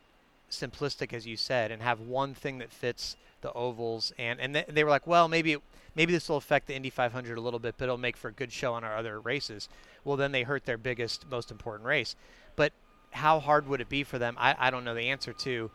simplistic, 0.50 1.12
as 1.12 1.26
you 1.26 1.36
said, 1.36 1.70
and 1.70 1.82
have 1.82 2.00
one 2.00 2.34
thing 2.34 2.58
that 2.58 2.70
fits 2.70 3.16
the 3.40 3.52
ovals. 3.52 4.12
And 4.18 4.40
and 4.40 4.54
th- 4.54 4.66
they 4.66 4.84
were 4.84 4.90
like, 4.90 5.06
well, 5.06 5.28
maybe 5.28 5.56
maybe 5.94 6.12
this 6.12 6.28
will 6.28 6.36
affect 6.36 6.66
the 6.66 6.74
Indy 6.74 6.90
500 6.90 7.36
a 7.36 7.40
little 7.40 7.58
bit, 7.60 7.74
but 7.78 7.84
it'll 7.84 7.98
make 7.98 8.16
for 8.16 8.28
a 8.28 8.32
good 8.32 8.52
show 8.52 8.74
on 8.74 8.84
our 8.84 8.96
other 8.96 9.20
races. 9.20 9.68
Well, 10.04 10.16
then 10.16 10.32
they 10.32 10.42
hurt 10.42 10.64
their 10.64 10.78
biggest, 10.78 11.28
most 11.30 11.50
important 11.50 11.86
race. 11.86 12.16
But 12.56 12.72
how 13.12 13.40
hard 13.40 13.66
would 13.68 13.80
it 13.80 13.88
be 13.88 14.04
for 14.04 14.18
them? 14.18 14.36
I, 14.38 14.54
I 14.58 14.70
don't 14.70 14.84
know 14.84 14.94
the 14.94 15.08
answer 15.10 15.32
to, 15.32 15.70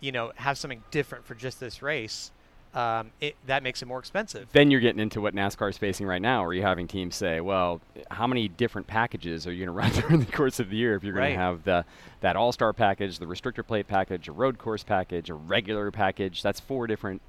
you 0.00 0.12
know, 0.12 0.32
have 0.36 0.58
something 0.58 0.82
different 0.90 1.24
for 1.24 1.34
just 1.34 1.60
this 1.60 1.82
race. 1.82 2.30
Um, 2.74 3.12
it, 3.20 3.36
that 3.46 3.62
makes 3.62 3.82
it 3.82 3.86
more 3.86 4.00
expensive. 4.00 4.48
Then 4.50 4.68
you're 4.72 4.80
getting 4.80 4.98
into 4.98 5.20
what 5.20 5.32
NASCAR 5.32 5.70
is 5.70 5.78
facing 5.78 6.08
right 6.08 6.20
now, 6.20 6.42
where 6.42 6.52
you're 6.54 6.66
having 6.66 6.88
teams 6.88 7.14
say, 7.14 7.40
"Well, 7.40 7.80
how 8.10 8.26
many 8.26 8.48
different 8.48 8.88
packages 8.88 9.46
are 9.46 9.52
you 9.52 9.64
going 9.64 9.76
to 9.92 9.98
run 9.98 10.08
during 10.08 10.24
the 10.26 10.32
course 10.32 10.58
of 10.58 10.70
the 10.70 10.76
year? 10.76 10.96
If 10.96 11.04
you're 11.04 11.12
going 11.12 11.22
Right. 11.22 11.34
to 11.34 11.38
have 11.38 11.62
the 11.62 11.84
that 12.20 12.34
All 12.34 12.50
Star 12.50 12.72
package, 12.72 13.20
the 13.20 13.26
restrictor 13.26 13.64
plate 13.64 13.86
package, 13.86 14.26
a 14.26 14.32
road 14.32 14.58
course 14.58 14.82
package, 14.82 15.30
a 15.30 15.34
regular 15.34 15.92
package, 15.92 16.42
that's 16.42 16.58
four 16.58 16.88
different 16.88 17.22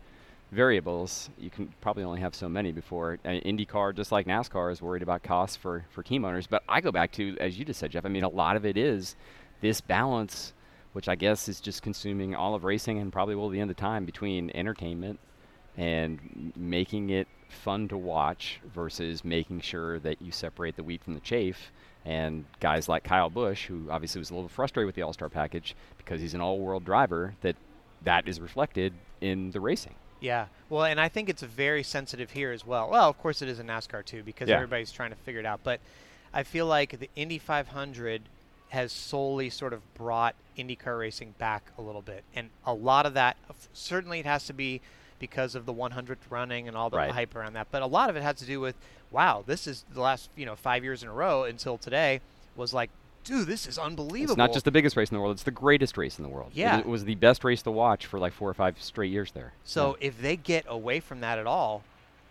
variables. 0.56 1.30
You 1.38 1.50
can 1.50 1.74
probably 1.82 2.04
only 2.04 2.22
have 2.22 2.34
so 2.34 2.50
many 2.50 2.72
before 2.72 3.20
uh, 3.26 3.30
IndyCar, 3.30 3.96
just 3.96 4.12
like 4.12 4.26
NASCAR, 4.26 4.72
is 4.72 4.82
worried 4.82 5.04
about 5.04 5.22
costs 5.22 5.56
for 5.56 5.86
for 5.92 6.02
team 6.02 6.26
owners. 6.26 6.48
But 6.48 6.64
I 6.68 6.82
go 6.82 6.92
back 6.92 7.12
to, 7.14 7.38
as 7.40 7.60
you 7.60 7.66
just 7.66 7.80
said, 7.80 7.92
Jeff. 7.92 8.06
I 8.06 8.10
mean, 8.10 8.24
a 8.24 8.30
lot 8.30 8.56
of 8.56 8.66
it 8.66 8.78
is 8.78 9.16
this 9.62 9.82
balance, 9.82 10.54
which 10.94 11.08
I 11.08 11.16
guess 11.16 11.48
is 11.48 11.60
just 11.60 11.82
consuming 11.84 12.36
all 12.36 12.56
of 12.56 12.64
racing 12.64 13.00
and 13.00 13.12
probably 13.12 13.36
will 13.36 13.50
the 13.50 13.60
end 13.60 13.70
of 13.70 13.78
time 13.78 14.06
between 14.06 14.52
entertainment 14.56 15.20
and 15.78 16.54
making 16.56 17.10
it 17.10 17.28
fun 17.50 17.88
to 17.90 17.98
watch 17.98 18.60
versus 18.74 19.24
making 19.24 19.60
sure 19.60 20.00
that 20.00 20.22
you 20.22 20.32
separate 20.32 20.76
the 20.76 20.84
wheat 20.84 21.04
from 21.04 21.14
the 21.14 21.20
chaff. 21.20 21.72
And 22.06 22.46
guys 22.60 22.88
like 22.88 23.04
Kyle 23.04 23.30
Busch, 23.30 23.66
who 23.66 23.90
obviously 23.90 24.20
was 24.20 24.30
a 24.30 24.36
little 24.36 24.50
frustrated 24.50 24.86
with 24.86 24.96
the 24.96 25.02
All 25.02 25.14
Star 25.14 25.30
package 25.30 25.76
because 25.98 26.22
he's 26.22 26.34
an 26.34 26.42
all 26.42 26.60
world 26.60 26.86
driver, 26.86 27.36
that 27.42 27.56
that 28.04 28.28
is 28.28 28.40
reflected 28.40 28.94
in 29.22 29.52
the 29.52 29.60
racing. 29.60 29.96
Yeah. 30.26 30.48
Well, 30.70 30.86
and 30.86 31.00
I 31.00 31.08
think 31.08 31.30
it's 31.30 31.44
very 31.44 31.84
sensitive 31.84 32.32
here 32.32 32.52
as 32.52 32.66
well. 32.66 32.90
Well, 32.90 33.08
of 33.10 33.18
course 33.20 33.42
it 33.44 33.48
is 33.48 33.60
in 33.60 33.68
NASCAR 33.68 34.04
too 34.04 34.24
because 34.24 34.50
Yeah. 34.50 34.56
everybody's 34.56 34.92
trying 34.92 35.12
to 35.12 35.16
figure 35.18 35.40
it 35.40 35.46
out. 35.46 35.60
But 35.64 35.80
I 36.34 36.42
feel 36.44 36.66
like 36.66 37.00
the 37.00 37.10
Indy 37.16 37.38
500 37.38 38.24
has 38.70 38.92
solely 38.92 39.50
sort 39.52 39.72
of 39.72 39.82
brought 39.94 40.34
IndyCar 40.58 40.98
racing 41.00 41.36
back 41.38 41.64
a 41.78 41.82
little 41.84 42.02
bit, 42.02 42.24
and 42.36 42.50
a 42.66 42.74
lot 42.74 43.06
of 43.06 43.14
that 43.14 43.38
certainly 43.74 44.20
it 44.20 44.26
has 44.26 44.46
to 44.48 44.54
be 44.54 44.82
because 45.20 45.54
of 45.54 45.66
the 45.68 45.72
100th 45.74 46.30
running 46.32 46.68
and 46.68 46.76
all 46.76 46.90
the 46.90 46.98
Right. 46.98 47.12
hype 47.12 47.36
around 47.36 47.54
that. 47.54 47.68
But 47.72 47.84
a 47.84 47.86
lot 47.86 48.10
of 48.10 48.16
it 48.16 48.24
has 48.24 48.36
to 48.38 48.46
do 48.46 48.60
with 48.60 48.76
wow, 49.12 49.44
this 49.46 49.66
is 49.68 49.86
the 49.94 50.02
last 50.02 50.30
you 50.36 50.46
know 50.46 50.56
five 50.56 50.84
years 50.84 51.04
in 51.04 51.08
a 51.08 51.14
row 51.14 51.44
until 51.44 51.78
today 51.78 52.20
was 52.56 52.74
like, 52.74 52.90
dude, 53.26 53.48
this 53.48 53.68
is 53.68 53.78
unbelievable. 53.78 54.34
It's 54.34 54.38
not 54.38 54.54
just 54.54 54.64
the 54.64 54.72
biggest 54.72 54.96
race 54.96 55.10
in 55.12 55.16
the 55.16 55.20
world; 55.22 55.34
it's 55.34 55.44
the 55.44 55.52
greatest 55.52 55.98
race 55.98 56.18
in 56.18 56.24
the 56.24 56.30
world. 56.30 56.52
Yeah. 56.54 56.80
it, 56.80 56.86
was 56.86 57.04
the 57.04 57.16
best 57.16 57.44
race 57.44 57.62
to 57.64 57.72
watch 57.72 58.06
for 58.06 58.18
like 58.20 58.32
four 58.32 58.50
or 58.50 58.54
five 58.54 58.82
straight 58.82 59.12
years 59.12 59.32
there. 59.34 59.52
So 59.66 59.98
if 60.00 60.22
they 60.22 60.38
get 60.38 60.66
away 60.70 61.02
from 61.02 61.20
that 61.20 61.38
at 61.38 61.46
all, 61.48 61.84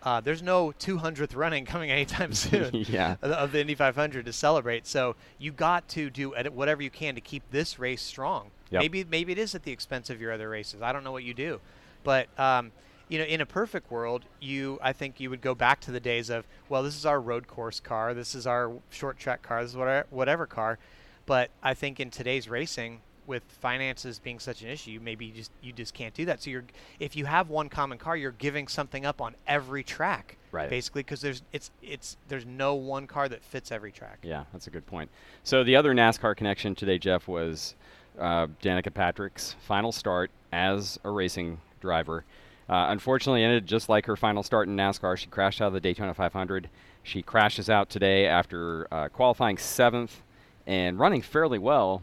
uh, 0.03 0.21
there's 0.21 0.41
no 0.41 0.73
200th 0.79 1.35
running 1.35 1.65
coming 1.73 1.91
anytime 1.91 2.33
soon 2.45 2.69
Yeah. 2.73 3.17
of 3.21 3.51
the- 3.51 3.61
Indy 3.61 3.75
500 3.75 4.25
to 4.25 4.33
celebrate. 4.33 4.87
So 4.87 5.15
you 5.37 5.51
got 5.51 5.87
to 5.89 6.09
do 6.09 6.33
whatever 6.53 6.81
you 6.81 6.89
can 6.89 7.15
to 7.15 7.21
keep 7.21 7.43
this 7.51 7.77
race 7.77 8.01
strong. 8.01 8.51
Yep. 8.71 8.81
Maybe 8.81 9.03
maybe 9.03 9.31
it 9.31 9.37
is 9.37 9.53
at 9.53 9.63
the 9.63 9.71
expense 9.71 10.09
of 10.09 10.19
your 10.19 10.31
other 10.31 10.49
races. 10.49 10.81
I 10.81 10.91
don't 10.91 11.03
know 11.03 11.11
what 11.11 11.23
you 11.23 11.33
do, 11.35 11.59
but 12.03 12.27
um, 12.39 12.71
you 13.07 13.19
know, 13.19 13.25
in 13.25 13.41
a 13.41 13.45
perfect 13.45 13.91
world, 13.91 14.25
you 14.39 14.79
I 14.81 14.93
think 14.93 15.19
you 15.19 15.29
would 15.29 15.41
go 15.41 15.55
back 15.55 15.79
to 15.81 15.91
the 15.91 15.99
days 15.99 16.29
of 16.29 16.45
well, 16.69 16.83
this 16.83 16.95
is 16.95 17.05
our 17.05 17.19
road 17.19 17.47
course 17.47 17.79
car, 17.79 18.13
this 18.13 18.35
is 18.35 18.47
our 18.47 18.71
short 18.89 19.17
track 19.17 19.41
car, 19.41 19.61
this 19.61 19.71
is 19.71 19.77
whatever 19.77 20.07
whatever 20.09 20.45
car. 20.45 20.79
But 21.25 21.49
I 21.63 21.73
think 21.73 21.99
in 21.99 22.11
today's 22.11 22.47
racing, 22.47 23.01
with 23.27 23.43
finances 23.43 24.19
being 24.19 24.37
such 24.37 24.61
an 24.61 24.69
issue, 24.69 24.99
maybe 25.01 25.25
you 25.25 25.33
just 25.33 25.51
you 25.61 25.73
just 25.73 25.93
can't 25.93 26.13
do 26.13 26.25
that. 26.25 26.41
So 26.41 26.49
you're 26.49 26.65
if 26.99 27.15
you 27.15 27.25
have 27.25 27.49
one 27.49 27.69
common 27.69 27.97
car, 27.97 28.15
you're 28.15 28.31
giving 28.31 28.67
something 28.67 29.05
up 29.05 29.21
on 29.21 29.35
every 29.47 29.83
track, 29.83 30.37
Right. 30.55 30.69
Basically, 30.69 31.03
because 31.03 31.19
there's 31.19 31.43
it's 31.51 31.69
it's 31.81 32.15
there's 32.29 32.45
no 32.45 32.75
one 32.75 33.07
car 33.07 33.27
that 33.27 33.43
fits 33.43 33.73
every 33.73 33.91
track. 33.91 34.19
Yeah, 34.23 34.45
that's 34.53 34.67
a 34.67 34.69
good 34.69 34.85
point. 34.85 35.09
So 35.43 35.65
the 35.65 35.75
other 35.75 35.93
NASCAR 35.93 36.37
connection 36.37 36.75
today, 36.75 36.97
Jeff, 36.97 37.27
was 37.27 37.75
uh, 38.17 38.47
Danica 38.63 38.93
Patrick's 38.93 39.57
final 39.67 39.91
start 39.91 40.31
as 40.53 40.97
a 41.03 41.09
racing 41.09 41.59
driver. 41.81 42.23
Uh, 42.67 42.87
unfortunately, 42.89 43.43
ended 43.43 43.67
just 43.67 43.89
like 43.89 44.05
her 44.05 44.15
final 44.15 44.43
start 44.43 44.67
in 44.67 44.75
NASCAR. 44.75 45.17
She 45.17 45.27
crashed 45.27 45.61
out 45.61 45.67
of 45.67 45.73
the 45.73 45.79
Daytona 45.79 46.13
500. 46.13 46.69
She 47.03 47.21
crashes 47.21 47.69
out 47.69 47.89
today 47.89 48.25
after 48.25 48.87
uh, 48.91 49.09
qualifying 49.09 49.57
seventh 49.57 50.23
and 50.65 50.97
running 50.97 51.21
fairly 51.21 51.59
well 51.59 52.01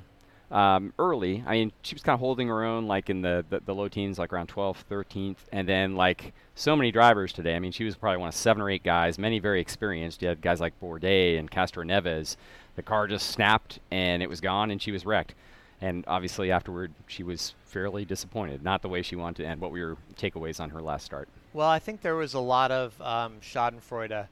um, 0.53 0.93
early. 0.99 1.43
I 1.47 1.53
mean, 1.53 1.73
she 1.83 1.95
was 1.95 2.03
kind 2.03 2.15
of 2.15 2.21
holding 2.21 2.47
her 2.49 2.63
own, 2.63 2.87
like 2.87 3.11
in 3.11 3.23
the, 3.23 3.45
the, 3.49 3.61
the 3.61 3.75
low 3.75 3.89
teens, 3.89 4.19
like 4.19 4.33
around 4.33 4.49
12th, 4.49 4.85
13th, 4.89 5.39
and 5.51 5.69
then 5.69 5.97
like 5.97 6.33
so 6.55 6.77
many 6.77 6.93
drivers 6.93 7.33
today. 7.33 7.57
I 7.57 7.59
mean, 7.59 7.73
she 7.73 7.85
was 7.85 7.97
probably 7.97 8.19
one 8.19 8.29
of 8.29 8.35
seven 8.35 8.63
or 8.63 8.71
eight 8.71 8.85
guys, 8.85 9.19
many 9.19 9.39
very 9.39 9.61
experienced. 9.61 10.23
You 10.23 10.29
had 10.29 10.41
guys 10.43 10.61
like 10.61 10.79
Bourdais 10.81 11.39
and 11.39 11.51
Castroneves. 11.51 12.37
The 12.77 12.83
car 12.83 13.07
just 13.07 13.31
snapped 13.31 13.81
and 13.91 14.23
it 14.23 14.29
was 14.29 14.41
gone, 14.41 14.71
and 14.71 14.81
she 14.81 14.93
was 14.93 15.05
wrecked. 15.05 15.35
And 15.83 16.05
obviously, 16.07 16.53
afterward, 16.53 16.93
she 17.09 17.25
was 17.25 17.55
fairly 17.65 18.05
disappointed. 18.05 18.63
Not 18.63 18.83
the 18.83 18.89
way 18.89 19.03
she 19.03 19.17
wanted 19.17 19.43
to 19.43 19.49
end. 19.49 19.61
What 19.61 19.73
were 19.73 19.79
your 19.79 19.97
takeaways 20.17 20.61
on 20.61 20.71
her 20.71 20.81
last 20.81 21.05
start? 21.05 21.29
Well, 21.53 21.69
I 21.69 21.81
think 21.81 22.03
there 22.03 22.15
was 22.15 22.35
a 22.35 22.39
lot 22.41 22.71
of 22.71 22.99
um, 23.03 23.41
Schadenfreude 23.43 24.29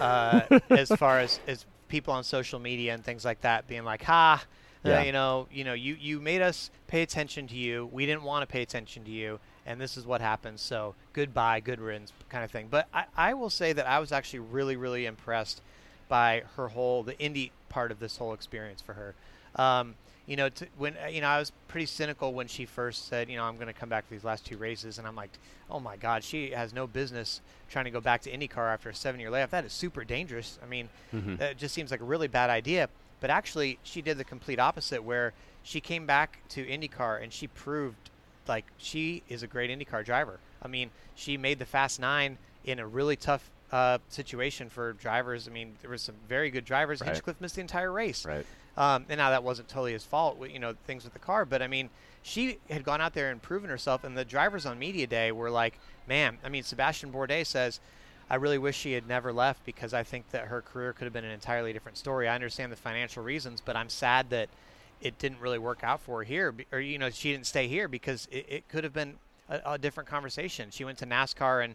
uh, 0.00 0.40
as 0.70 0.88
far 0.88 1.20
as, 1.20 1.40
as 1.46 1.66
people 1.88 2.14
on 2.14 2.24
social 2.24 2.58
media 2.58 2.94
and 2.94 3.04
things 3.04 3.22
like 3.22 3.42
that 3.42 3.68
being 3.68 3.84
like, 3.84 4.02
"Ha, 4.04 4.42
uh, 4.42 4.88
Yeah. 4.88 5.02
you 5.02 5.12
know, 5.12 5.46
you 5.52 5.62
know, 5.62 5.74
you 5.74 5.94
you 6.00 6.20
made 6.20 6.40
us 6.40 6.70
pay 6.86 7.02
attention 7.02 7.46
to 7.48 7.54
you. 7.54 7.86
We 7.92 8.06
didn't 8.06 8.22
want 8.22 8.42
to 8.48 8.50
pay 8.50 8.62
attention 8.62 9.04
to 9.04 9.10
you, 9.10 9.40
and 9.66 9.78
this 9.78 9.98
is 9.98 10.06
what 10.06 10.22
happens. 10.22 10.62
So 10.62 10.94
goodbye, 11.12 11.60
good 11.60 11.80
riddance, 11.80 12.14
kind 12.30 12.44
of 12.44 12.50
thing." 12.50 12.68
But 12.70 12.88
I, 12.94 13.04
I 13.14 13.34
will 13.34 13.50
say 13.50 13.74
that 13.74 13.86
I 13.86 13.98
was 13.98 14.10
actually 14.10 14.38
really 14.40 14.76
really 14.76 15.04
impressed 15.04 15.60
by 16.08 16.44
her 16.56 16.68
whole 16.68 17.02
the 17.02 17.14
indie 17.14 17.50
part 17.68 17.92
of 17.92 18.00
this 18.00 18.16
whole 18.16 18.32
experience 18.32 18.80
for 18.80 18.94
her. 18.94 19.14
Um, 19.56 19.96
you 20.26 20.36
know, 20.36 20.48
to, 20.48 20.66
when 20.78 20.96
uh, 21.02 21.08
you 21.08 21.20
know, 21.20 21.28
I 21.28 21.38
was 21.38 21.52
pretty 21.68 21.86
cynical 21.86 22.32
when 22.32 22.46
she 22.46 22.64
first 22.64 23.08
said, 23.08 23.28
you 23.28 23.36
know, 23.36 23.44
I'm 23.44 23.56
going 23.56 23.66
to 23.66 23.72
come 23.72 23.88
back 23.88 24.06
for 24.06 24.14
these 24.14 24.24
last 24.24 24.46
two 24.46 24.56
races, 24.56 24.98
and 24.98 25.06
I'm 25.06 25.16
like, 25.16 25.30
oh 25.70 25.80
my 25.80 25.96
God, 25.96 26.24
she 26.24 26.50
has 26.50 26.72
no 26.72 26.86
business 26.86 27.40
trying 27.70 27.84
to 27.86 27.90
go 27.90 28.00
back 28.00 28.22
to 28.22 28.30
IndyCar 28.30 28.72
after 28.72 28.88
a 28.88 28.94
seven-year 28.94 29.30
layoff. 29.30 29.50
That 29.50 29.64
is 29.64 29.72
super 29.72 30.04
dangerous. 30.04 30.58
I 30.62 30.66
mean, 30.66 30.88
Mhm. 31.14 31.38
that 31.38 31.56
just 31.58 31.74
seems 31.74 31.90
like 31.90 32.00
a 32.00 32.04
really 32.04 32.28
bad 32.28 32.50
idea. 32.50 32.88
But 33.20 33.30
actually, 33.30 33.78
she 33.82 34.02
did 34.02 34.18
the 34.18 34.24
complete 34.24 34.58
opposite, 34.58 35.02
where 35.02 35.32
she 35.62 35.80
came 35.80 36.04
back 36.06 36.40
to 36.50 36.64
IndyCar 36.64 37.22
and 37.22 37.32
she 37.32 37.46
proved 37.46 38.10
like 38.46 38.66
she 38.76 39.22
is 39.28 39.42
a 39.42 39.46
great 39.46 39.70
IndyCar 39.70 40.04
driver. 40.04 40.38
I 40.62 40.68
mean, 40.68 40.90
she 41.14 41.36
made 41.38 41.58
the 41.58 41.64
Fast 41.64 41.98
Nine 42.00 42.36
in 42.64 42.78
a 42.78 42.86
really 42.86 43.16
tough 43.16 43.50
uh, 43.72 43.98
situation 44.08 44.68
for 44.68 44.92
drivers. 44.92 45.48
I 45.48 45.50
mean, 45.50 45.74
there 45.80 45.90
were 45.90 45.98
some 45.98 46.14
very 46.28 46.50
good 46.50 46.64
drivers. 46.64 47.00
Right. 47.00 47.10
Hinchcliffe 47.10 47.40
missed 47.40 47.54
the 47.56 47.60
entire 47.62 47.90
race. 47.90 48.24
Right. 48.26 48.44
Um, 48.76 49.06
and 49.08 49.18
now 49.18 49.30
that 49.30 49.44
wasn't 49.44 49.68
totally 49.68 49.92
his 49.92 50.04
fault, 50.04 50.38
you 50.50 50.58
know, 50.58 50.74
things 50.86 51.04
with 51.04 51.12
the 51.12 51.18
car. 51.18 51.44
But 51.44 51.62
I 51.62 51.68
mean, 51.68 51.90
she 52.22 52.58
had 52.68 52.84
gone 52.84 53.00
out 53.00 53.14
there 53.14 53.30
and 53.30 53.40
proven 53.40 53.70
herself, 53.70 54.04
and 54.04 54.16
the 54.16 54.24
drivers 54.24 54.66
on 54.66 54.78
media 54.78 55.06
day 55.06 55.30
were 55.30 55.50
like, 55.50 55.78
"Man, 56.08 56.38
I 56.44 56.48
mean, 56.48 56.62
Sebastian 56.62 57.12
Bourdais 57.12 57.46
says." 57.46 57.80
I 58.30 58.36
really 58.36 58.56
wish 58.56 58.74
she 58.74 58.92
had 58.92 59.06
never 59.06 59.34
left 59.34 59.66
because 59.66 59.92
I 59.92 60.02
think 60.02 60.30
that 60.30 60.46
her 60.46 60.62
career 60.62 60.94
could 60.94 61.04
have 61.04 61.12
been 61.12 61.26
an 61.26 61.30
entirely 61.30 61.74
different 61.74 61.98
story. 61.98 62.26
I 62.26 62.34
understand 62.34 62.72
the 62.72 62.76
financial 62.76 63.22
reasons, 63.22 63.60
but 63.60 63.76
I'm 63.76 63.90
sad 63.90 64.30
that 64.30 64.48
it 65.02 65.18
didn't 65.18 65.40
really 65.40 65.58
work 65.58 65.84
out 65.84 66.00
for 66.00 66.20
her 66.20 66.24
here, 66.24 66.54
or 66.72 66.80
you 66.80 66.98
know, 66.98 67.10
she 67.10 67.32
didn't 67.32 67.46
stay 67.46 67.68
here 67.68 67.86
because 67.86 68.26
it, 68.30 68.46
it 68.48 68.68
could 68.68 68.82
have 68.82 68.94
been 68.94 69.16
a, 69.50 69.60
a 69.72 69.78
different 69.78 70.08
conversation. 70.08 70.70
She 70.70 70.84
went 70.84 70.98
to 70.98 71.06
NASCAR 71.06 71.64
and 71.64 71.74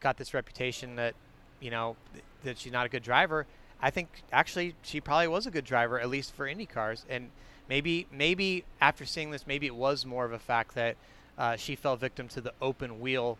got 0.00 0.16
this 0.16 0.34
reputation 0.34 0.96
that, 0.96 1.14
you 1.60 1.70
know, 1.70 1.96
th- 2.12 2.24
that 2.42 2.58
she's 2.58 2.72
not 2.72 2.86
a 2.86 2.88
good 2.88 3.02
driver. 3.02 3.46
I 3.80 3.90
think 3.90 4.08
actually 4.32 4.74
she 4.82 5.00
probably 5.00 5.28
was 5.28 5.46
a 5.46 5.50
good 5.50 5.64
driver, 5.64 6.00
at 6.00 6.08
least 6.08 6.32
for 6.32 6.46
Indy 6.46 6.66
cars. 6.66 7.04
And 7.08 7.30
maybe, 7.68 8.06
maybe 8.10 8.64
after 8.80 9.04
seeing 9.04 9.30
this, 9.30 9.46
maybe 9.46 9.66
it 9.66 9.74
was 9.74 10.06
more 10.06 10.24
of 10.24 10.32
a 10.32 10.38
fact 10.38 10.74
that 10.74 10.96
uh, 11.36 11.56
she 11.56 11.76
fell 11.76 11.96
victim 11.96 12.28
to 12.28 12.40
the 12.40 12.52
open 12.62 13.00
wheel 13.00 13.38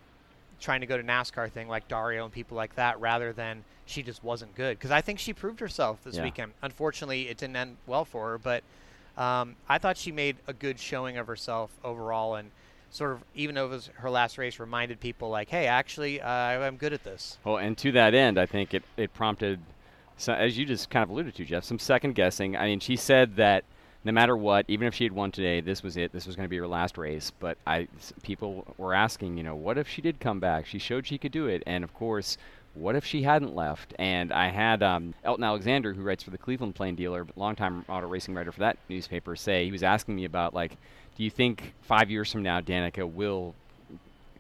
trying 0.61 0.81
to 0.81 0.87
go 0.87 0.97
to 0.97 1.03
NASCAR 1.03 1.51
thing 1.51 1.69
like 1.69 1.89
Dario 1.89 2.25
and 2.25 2.33
people 2.33 2.57
like 2.57 2.75
that 2.77 2.99
rather 3.01 3.33
than 3.33 3.65
she 3.87 4.03
just 4.03 4.23
wasn't 4.23 4.55
good. 4.55 4.79
Because 4.79 4.91
I 4.91 5.01
think 5.01 5.19
she 5.19 5.33
proved 5.33 5.61
herself 5.61 6.03
this 6.05 6.17
Yeah. 6.17 6.25
weekend. 6.25 6.53
Unfortunately, 6.63 7.29
it 7.29 7.37
didn't 7.37 7.57
end 7.57 7.77
well 7.87 8.05
for 8.05 8.31
her, 8.31 8.39
but 8.39 8.63
um, 9.17 9.57
I 9.69 9.79
thought 9.79 9.97
she 9.97 10.11
made 10.11 10.37
a 10.47 10.53
good 10.53 10.79
showing 10.79 11.17
of 11.19 11.27
herself 11.27 11.71
overall 11.85 12.35
and 12.35 12.51
sort 12.91 13.13
of, 13.13 13.25
even 13.35 13.55
though 13.57 13.67
it 13.67 13.71
was 13.71 13.91
her 13.97 14.09
last 14.11 14.39
race, 14.39 14.59
reminded 14.59 15.01
people 15.01 15.29
like, 15.29 15.49
hey, 15.51 15.67
actually, 15.67 16.21
uh, 16.21 16.29
I'm 16.29 16.77
good 16.77 16.93
at 16.93 17.05
this. 17.05 17.39
Well, 17.45 17.59
and 17.59 17.77
to 17.79 17.93
that 17.93 18.15
end, 18.15 18.39
I 18.39 18.47
think 18.47 18.73
it, 18.73 18.85
it 18.97 19.13
prompted, 19.13 19.59
so, 20.17 20.33
as 20.33 20.57
you 20.57 20.65
just 20.65 20.91
kind 20.91 21.03
of 21.03 21.11
alluded 21.11 21.35
to, 21.35 21.45
Jeff, 21.45 21.65
some 21.65 21.79
second 21.79 22.15
guessing. 22.15 22.57
I 22.57 22.67
mean, 22.67 22.81
she 22.81 22.97
said 22.97 23.37
that 23.37 23.65
no 24.05 24.13
matter 24.13 24.37
what, 24.37 24.67
even 24.69 24.87
if 24.87 24.95
she 24.95 25.05
had 25.05 25.13
won 25.13 25.33
today, 25.33 25.61
this 25.61 25.83
was 25.83 25.97
it. 25.97 26.13
This 26.13 26.27
was 26.27 26.37
going 26.37 26.45
to 26.45 26.51
be 26.51 26.59
her 26.59 26.67
last 26.69 26.99
race. 26.99 27.33
But 27.41 27.57
I, 27.67 27.89
people 28.23 28.67
were 28.77 28.95
asking, 28.95 29.37
you 29.37 29.43
know, 29.43 29.57
what 29.57 29.79
if 29.79 29.89
she 29.89 30.03
did 30.03 30.21
come 30.21 30.41
back? 30.41 30.67
She 30.67 30.79
showed 30.79 31.07
she 31.07 31.19
could 31.19 31.33
do 31.33 31.47
it. 31.47 31.63
And 31.67 31.83
of 31.83 31.95
course, 31.95 32.37
what 32.75 32.97
if 32.97 33.05
she 33.05 33.23
hadn't 33.23 33.55
left? 33.55 33.95
And 33.99 34.33
I 34.33 34.49
had 34.49 34.83
um, 34.83 35.15
Elton 35.25 35.45
Alexander, 35.45 35.95
who 35.95 36.03
writes 36.03 36.23
for 36.23 36.31
the 36.31 36.39
Cleveland 36.39 36.75
Plain 36.75 36.97
Dealer, 36.97 37.27
longtime 37.35 37.85
auto 37.89 38.07
racing 38.07 38.35
writer 38.35 38.53
for 38.53 38.61
that 38.61 38.77
newspaper, 38.89 39.37
say 39.37 39.65
he 39.65 39.73
was 39.73 39.83
asking 39.83 40.17
me 40.17 40.27
about 40.27 40.53
like, 40.53 40.77
do 41.17 41.25
you 41.25 41.31
think 41.31 41.73
five 41.83 42.11
years 42.11 42.31
from 42.31 42.43
now 42.43 42.61
Danica 42.61 43.11
will 43.11 43.55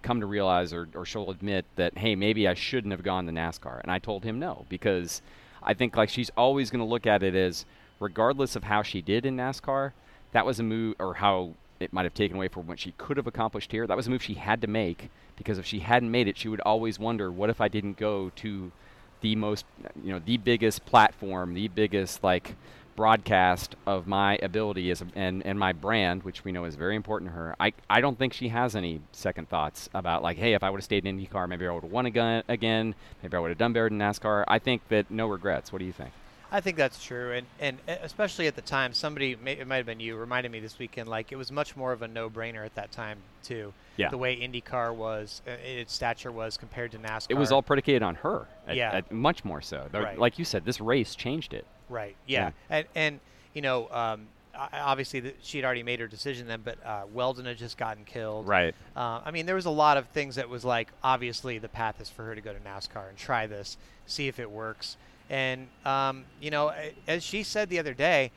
come 0.02 0.20
to 0.20 0.26
realize 0.26 0.72
or, 0.72 0.88
or 0.94 1.06
she'll 1.06 1.30
admit 1.30 1.64
that 1.76 1.96
hey 1.96 2.14
maybe 2.14 2.46
I 2.46 2.52
shouldn't 2.52 2.92
have 2.92 3.02
gone 3.02 3.24
to 3.24 3.32
NASCAR 3.32 3.80
and 3.80 3.90
I 3.90 3.98
told 3.98 4.22
him 4.22 4.38
no 4.38 4.66
because 4.68 5.22
I 5.64 5.74
think 5.74 5.96
like 5.96 6.08
she's 6.08 6.30
always 6.36 6.70
going 6.70 6.80
to 6.80 6.88
look 6.88 7.06
at 7.06 7.22
it 7.22 7.34
as 7.34 7.64
regardless 8.00 8.56
of 8.56 8.64
how 8.64 8.82
she 8.82 9.00
did 9.00 9.24
in 9.24 9.36
NASCAR 9.36 9.92
that 10.32 10.44
was 10.44 10.58
a 10.58 10.62
move, 10.62 10.96
or 10.98 11.14
how 11.14 11.54
it 11.80 11.92
might 11.92 12.04
have 12.04 12.14
taken 12.14 12.36
away 12.36 12.48
from 12.48 12.66
what 12.66 12.78
she 12.78 12.92
could 12.98 13.16
have 13.16 13.26
accomplished 13.26 13.70
here. 13.70 13.86
That 13.86 13.96
was 13.96 14.06
a 14.08 14.10
move 14.10 14.22
she 14.22 14.34
had 14.34 14.60
to 14.62 14.66
make 14.66 15.10
because 15.36 15.58
if 15.58 15.64
she 15.64 15.78
hadn't 15.78 16.10
made 16.10 16.28
it, 16.28 16.36
she 16.36 16.48
would 16.48 16.60
always 16.60 16.98
wonder, 16.98 17.30
what 17.30 17.50
if 17.50 17.60
I 17.60 17.68
didn't 17.68 17.96
go 17.96 18.30
to 18.36 18.72
the 19.20 19.36
most, 19.36 19.64
you 20.02 20.12
know, 20.12 20.20
the 20.24 20.36
biggest 20.36 20.84
platform, 20.84 21.54
the 21.54 21.68
biggest 21.68 22.22
like 22.22 22.56
broadcast 22.96 23.74
of 23.86 24.06
my 24.06 24.38
ability 24.42 24.90
as 24.90 25.02
a, 25.02 25.06
and 25.14 25.44
and 25.44 25.58
my 25.58 25.72
brand, 25.72 26.22
which 26.22 26.44
we 26.44 26.52
know 26.52 26.64
is 26.64 26.74
very 26.76 26.96
important 26.96 27.30
to 27.30 27.34
her. 27.36 27.56
I 27.60 27.72
I 27.90 28.00
don't 28.00 28.18
think 28.18 28.32
she 28.32 28.48
has 28.48 28.74
any 28.76 29.00
second 29.12 29.48
thoughts 29.48 29.88
about 29.94 30.22
like, 30.22 30.36
hey, 30.36 30.54
if 30.54 30.62
I 30.62 30.70
would 30.70 30.78
have 30.78 30.84
stayed 30.84 31.06
in 31.06 31.18
IndyCar, 31.18 31.48
maybe 31.48 31.66
I 31.66 31.72
would 31.72 31.82
have 31.82 31.92
won 31.92 32.06
again. 32.06 32.42
Again, 32.48 32.94
maybe 33.22 33.36
I 33.36 33.40
would 33.40 33.50
have 33.50 33.58
done 33.58 33.72
better 33.72 33.88
in 33.88 33.98
NASCAR. 33.98 34.44
I 34.48 34.58
think 34.58 34.86
that 34.88 35.10
no 35.10 35.26
regrets. 35.26 35.72
What 35.72 35.78
do 35.80 35.84
you 35.84 35.92
think? 35.92 36.10
I 36.52 36.60
think 36.60 36.76
that's 36.76 37.02
true, 37.04 37.32
and 37.32 37.46
and 37.58 37.78
especially 38.02 38.46
at 38.46 38.54
the 38.54 38.62
time, 38.62 38.92
somebody 38.92 39.34
may, 39.34 39.54
it 39.54 39.66
might 39.66 39.78
have 39.78 39.86
been 39.86 39.98
you 39.98 40.14
reminded 40.16 40.52
me 40.52 40.60
this 40.60 40.78
weekend. 40.78 41.08
Like 41.08 41.32
it 41.32 41.36
was 41.36 41.50
much 41.50 41.74
more 41.76 41.92
of 41.92 42.02
a 42.02 42.08
no-brainer 42.08 42.64
at 42.64 42.76
that 42.76 42.92
time 42.92 43.18
too. 43.42 43.72
Yeah. 43.96 44.08
The 44.08 44.18
way 44.18 44.36
IndyCar 44.36 44.94
was, 44.94 45.40
uh, 45.46 45.52
its 45.64 45.92
stature 45.92 46.32
was 46.32 46.56
compared 46.56 46.92
to 46.92 46.98
NASCAR. 46.98 47.26
It 47.30 47.34
was 47.34 47.52
all 47.52 47.62
predicated 47.62 48.02
on 48.02 48.16
her. 48.16 48.46
At, 48.66 48.76
Yeah. 48.76 48.90
at 48.92 49.12
much 49.12 49.44
more 49.44 49.60
so. 49.62 49.86
The- 49.90 50.00
Right. 50.02 50.18
Like 50.18 50.38
you 50.38 50.44
said, 50.44 50.64
this 50.64 50.80
race 50.80 51.14
changed 51.14 51.54
it. 51.54 51.64
Right. 51.88 52.16
Yeah. 52.26 52.50
And 52.70 52.86
and 52.94 53.20
you 53.52 53.62
know, 53.62 53.88
um, 53.90 54.26
obviously 54.56 55.20
the, 55.20 55.34
she 55.42 55.58
had 55.58 55.64
already 55.64 55.82
made 55.82 56.00
her 56.00 56.06
decision 56.06 56.46
then, 56.46 56.62
but 56.64 56.84
uh, 56.84 57.02
Wheldon 57.02 57.46
had 57.46 57.58
just 57.58 57.78
gotten 57.78 58.04
killed. 58.04 58.46
Right. 58.46 58.74
Uh, 58.96 59.20
I 59.24 59.30
mean, 59.30 59.46
there 59.46 59.54
was 59.54 59.66
a 59.66 59.70
lot 59.70 59.96
of 59.96 60.08
things 60.08 60.36
that 60.36 60.48
was 60.48 60.64
like, 60.64 60.88
obviously, 61.02 61.58
the 61.58 61.68
path 61.68 62.00
is 62.00 62.08
for 62.08 62.24
her 62.24 62.34
to 62.34 62.40
go 62.40 62.52
to 62.52 62.60
NASCAR 62.60 63.08
and 63.08 63.16
try 63.16 63.46
this, 63.46 63.76
see 64.06 64.28
if 64.28 64.38
it 64.38 64.50
works. 64.50 64.96
And, 65.30 65.68
um, 65.84 66.24
you 66.40 66.50
know, 66.50 66.72
as 67.06 67.22
she 67.22 67.42
said 67.42 67.68
the 67.68 67.78
other 67.78 67.94
day, 67.94 68.30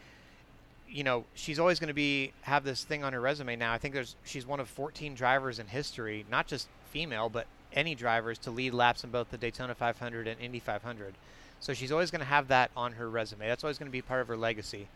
you 0.90 1.04
know, 1.04 1.26
she's 1.34 1.60
always 1.60 1.80
going 1.80 1.90
to 1.90 1.94
be 1.94 2.32
have 2.42 2.64
this 2.64 2.84
thing 2.84 3.04
on 3.04 3.12
her 3.12 3.20
resume 3.20 3.58
now. 3.58 3.74
I 3.74 3.78
think 3.78 3.94
there's 3.94 4.16
she's 4.24 4.46
one 4.46 4.62
of 4.62 4.70
14 4.70 5.16
drivers 5.16 5.60
in 5.60 5.68
history, 5.68 6.26
not 6.32 6.48
just 6.48 6.70
female, 6.92 7.28
but 7.28 7.46
any 7.74 7.94
drivers 7.94 8.38
to 8.40 8.52
lead 8.52 8.74
laps 8.74 9.04
in 9.04 9.12
both 9.12 9.30
the 9.30 9.38
Daytona 9.38 9.76
500 9.76 10.28
and 10.28 10.40
Indy 10.40 10.60
500. 10.60 11.14
So 11.60 11.74
she's 11.74 11.92
always 11.92 12.12
going 12.12 12.20
to 12.20 12.26
have 12.26 12.48
that 12.50 12.72
on 12.76 12.94
her 12.94 13.10
resume. 13.10 13.48
That's 13.48 13.64
always 13.64 13.78
going 13.78 13.88
to 13.88 13.92
be 13.92 14.02
part 14.02 14.22
of 14.22 14.28
her 14.28 14.38
legacy. 14.38 14.88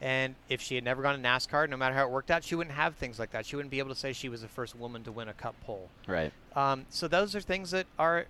And 0.00 0.34
if 0.48 0.62
she 0.62 0.74
had 0.76 0.84
never 0.84 1.02
gone 1.02 1.20
to 1.20 1.28
NASCAR, 1.28 1.68
no 1.68 1.76
matter 1.76 1.94
how 1.94 2.06
it 2.06 2.10
worked 2.10 2.30
out, 2.30 2.42
she 2.42 2.54
wouldn't 2.54 2.74
have 2.74 2.94
things 2.94 3.18
like 3.18 3.32
that. 3.32 3.44
She 3.44 3.56
wouldn't 3.56 3.70
be 3.70 3.78
able 3.78 3.90
to 3.90 3.94
say 3.94 4.12
she 4.12 4.30
was 4.30 4.40
the 4.40 4.48
first 4.48 4.74
woman 4.74 5.04
to 5.04 5.12
win 5.12 5.28
a 5.28 5.34
Cup 5.34 5.54
pole. 5.66 5.88
Right. 6.06 6.32
Um, 6.56 6.86
so 6.88 7.06
those 7.06 7.36
are 7.36 7.40
things 7.40 7.70
that 7.72 7.86
are 7.98 8.26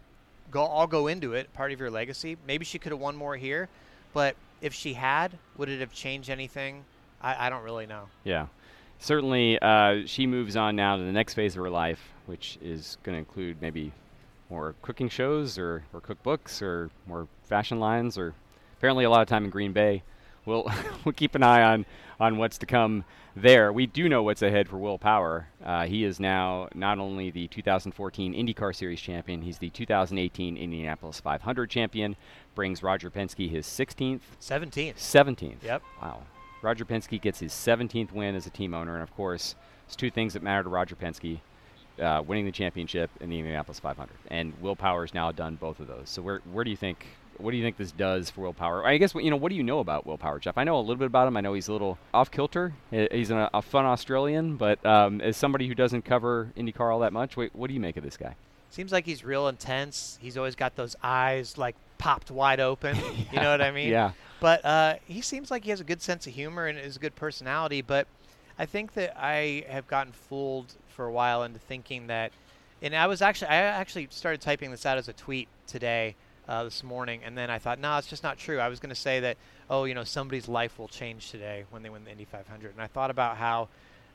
go 0.50 0.62
all 0.62 0.88
go 0.88 1.06
into 1.06 1.34
it, 1.34 1.52
part 1.54 1.70
of 1.70 1.78
your 1.78 1.90
legacy. 1.90 2.36
Maybe 2.46 2.64
she 2.64 2.78
could 2.78 2.90
have 2.90 3.00
won 3.00 3.14
more 3.14 3.36
here, 3.36 3.68
but 4.12 4.34
if 4.60 4.74
she 4.74 4.94
had, 4.94 5.38
would 5.56 5.68
it 5.68 5.80
have 5.80 5.92
changed 5.92 6.28
anything? 6.28 6.84
I, 7.22 7.46
I 7.46 7.50
don't 7.50 7.62
really 7.62 7.86
know. 7.86 8.08
Yeah. 8.24 8.46
Certainly, 8.98 9.58
uh, 9.62 10.02
she 10.06 10.26
moves 10.26 10.56
on 10.56 10.76
now 10.76 10.96
to 10.96 11.02
the 11.02 11.12
next 11.12 11.34
phase 11.34 11.56
of 11.56 11.62
her 11.62 11.70
life, 11.70 12.00
which 12.26 12.58
is 12.60 12.98
going 13.02 13.14
to 13.14 13.18
include 13.18 13.62
maybe 13.62 13.92
more 14.50 14.74
cooking 14.82 15.08
shows 15.08 15.58
or, 15.58 15.84
or 15.92 16.00
cookbooks 16.00 16.60
or 16.60 16.90
more 17.06 17.28
fashion 17.44 17.78
lines 17.78 18.18
or 18.18 18.34
apparently 18.78 19.04
a 19.04 19.10
lot 19.10 19.22
of 19.22 19.28
time 19.28 19.44
in 19.44 19.50
Green 19.50 19.72
Bay. 19.72 20.02
We'll, 20.44 20.70
we'll 21.04 21.12
keep 21.12 21.34
an 21.34 21.42
eye 21.42 21.62
on, 21.62 21.86
on 22.18 22.38
what's 22.38 22.58
to 22.58 22.66
come 22.66 23.04
there. 23.36 23.72
We 23.72 23.86
do 23.86 24.08
know 24.08 24.22
what's 24.22 24.42
ahead 24.42 24.68
for 24.68 24.76
Will 24.76 24.98
Power. 24.98 25.48
Uh, 25.64 25.86
he 25.86 26.04
is 26.04 26.18
now 26.18 26.68
not 26.74 26.98
only 26.98 27.30
the 27.30 27.46
2014 27.48 28.34
IndyCar 28.34 28.74
Series 28.74 29.00
champion, 29.00 29.42
he's 29.42 29.58
the 29.58 29.70
2018 29.70 30.56
Indianapolis 30.56 31.20
500 31.20 31.70
champion, 31.70 32.16
brings 32.54 32.82
Roger 32.82 33.10
Penske 33.10 33.50
his 33.50 33.66
16th, 33.66 34.20
17th. 34.40 34.96
17th. 34.96 35.62
Yep. 35.62 35.82
Wow. 36.02 36.22
Roger 36.62 36.84
Penske 36.84 37.20
gets 37.20 37.40
his 37.40 37.52
17th 37.52 38.12
win 38.12 38.34
as 38.34 38.46
a 38.46 38.50
team 38.50 38.74
owner, 38.74 38.94
and 38.94 39.02
of 39.02 39.14
course, 39.14 39.54
there's 39.86 39.96
two 39.96 40.10
things 40.10 40.34
that 40.34 40.42
matter 40.42 40.64
to 40.64 40.68
Roger 40.68 40.94
Penske: 40.94 41.40
uh, 42.00 42.22
winning 42.26 42.46
the 42.46 42.52
championship 42.52 43.10
and 43.20 43.30
the 43.30 43.38
Indianapolis 43.38 43.78
500. 43.78 44.10
And 44.28 44.52
Will 44.60 44.76
Power's 44.76 45.14
now 45.14 45.32
done 45.32 45.56
both 45.56 45.80
of 45.80 45.86
those. 45.86 46.08
So 46.08 46.22
where 46.22 46.40
where 46.52 46.64
do 46.64 46.70
you 46.70 46.76
think? 46.76 47.06
What 47.38 47.52
do 47.52 47.56
you 47.56 47.62
think 47.62 47.78
this 47.78 47.92
does 47.92 48.28
for 48.28 48.42
Will 48.42 48.52
Power? 48.52 48.86
I 48.86 48.98
guess 48.98 49.14
you 49.14 49.30
know. 49.30 49.36
What 49.36 49.50
do 49.50 49.56
you 49.56 49.62
know 49.62 49.78
about 49.78 50.06
Will 50.06 50.18
Power, 50.18 50.38
Jeff? 50.38 50.58
I 50.58 50.64
know 50.64 50.78
a 50.78 50.80
little 50.80 50.96
bit 50.96 51.06
about 51.06 51.26
him. 51.26 51.36
I 51.36 51.40
know 51.40 51.54
he's 51.54 51.68
a 51.68 51.72
little 51.72 51.98
off 52.12 52.30
kilter. 52.30 52.74
He's 52.90 53.30
an, 53.30 53.48
a 53.54 53.62
fun 53.62 53.86
Australian, 53.86 54.56
but 54.56 54.84
um, 54.84 55.20
as 55.20 55.36
somebody 55.36 55.66
who 55.66 55.74
doesn't 55.74 56.04
cover 56.04 56.52
IndyCar 56.56 56.92
all 56.92 57.00
that 57.00 57.12
much, 57.12 57.36
wait, 57.36 57.54
what 57.54 57.68
do 57.68 57.74
you 57.74 57.80
make 57.80 57.96
of 57.96 58.04
this 58.04 58.16
guy? 58.16 58.34
Seems 58.70 58.92
like 58.92 59.04
he's 59.06 59.24
real 59.24 59.48
intense. 59.48 60.18
He's 60.20 60.36
always 60.36 60.54
got 60.54 60.76
those 60.76 60.94
eyes 61.02 61.58
like 61.58 61.76
popped 61.98 62.30
wide 62.30 62.60
open. 62.60 62.96
You 63.32 63.40
know 63.40 63.50
what 63.50 63.62
I 63.62 63.70
mean? 63.70 63.90
Yeah. 63.90 64.12
But 64.40 64.64
uh, 64.64 64.94
he 65.06 65.20
seems 65.20 65.50
like 65.50 65.64
he 65.64 65.70
has 65.70 65.80
a 65.80 65.84
good 65.84 66.02
sense 66.02 66.26
of 66.26 66.32
humor 66.32 66.66
and 66.66 66.78
is 66.78 66.96
a 66.96 66.98
good 66.98 67.14
personality. 67.14 67.80
But 67.80 68.08
I 68.58 68.66
think 68.66 68.94
that 68.94 69.16
I 69.16 69.64
have 69.68 69.86
gotten 69.86 70.12
fooled 70.12 70.74
for 71.00 71.06
a 71.06 71.12
while 71.12 71.44
into 71.44 71.58
thinking 71.58 72.08
that, 72.08 72.30
and 72.82 72.94
I 72.94 73.06
was 73.06 73.22
actually 73.22 73.48
I 73.48 73.56
actually 73.56 74.08
started 74.10 74.42
typing 74.42 74.70
this 74.70 74.84
out 74.84 74.98
as 74.98 75.08
a 75.08 75.14
tweet 75.14 75.48
today, 75.66 76.14
uh, 76.46 76.64
this 76.64 76.84
morning, 76.84 77.22
and 77.24 77.38
then 77.38 77.48
I 77.48 77.58
thought, 77.58 77.78
no, 77.78 77.96
it's 77.96 78.06
just 78.06 78.22
not 78.22 78.36
true. 78.36 78.58
I 78.58 78.68
was 78.68 78.80
going 78.80 78.90
to 78.90 79.00
say 79.00 79.18
that, 79.20 79.38
oh, 79.70 79.84
you 79.84 79.94
know, 79.94 80.04
somebody's 80.04 80.46
life 80.46 80.78
will 80.78 80.88
change 80.88 81.30
today 81.30 81.64
when 81.70 81.82
they 81.82 81.88
win 81.88 82.04
the 82.04 82.10
Indy 82.10 82.26
500, 82.26 82.72
and 82.72 82.82
I 82.82 82.86
thought 82.86 83.10
about 83.10 83.38
how. 83.38 83.68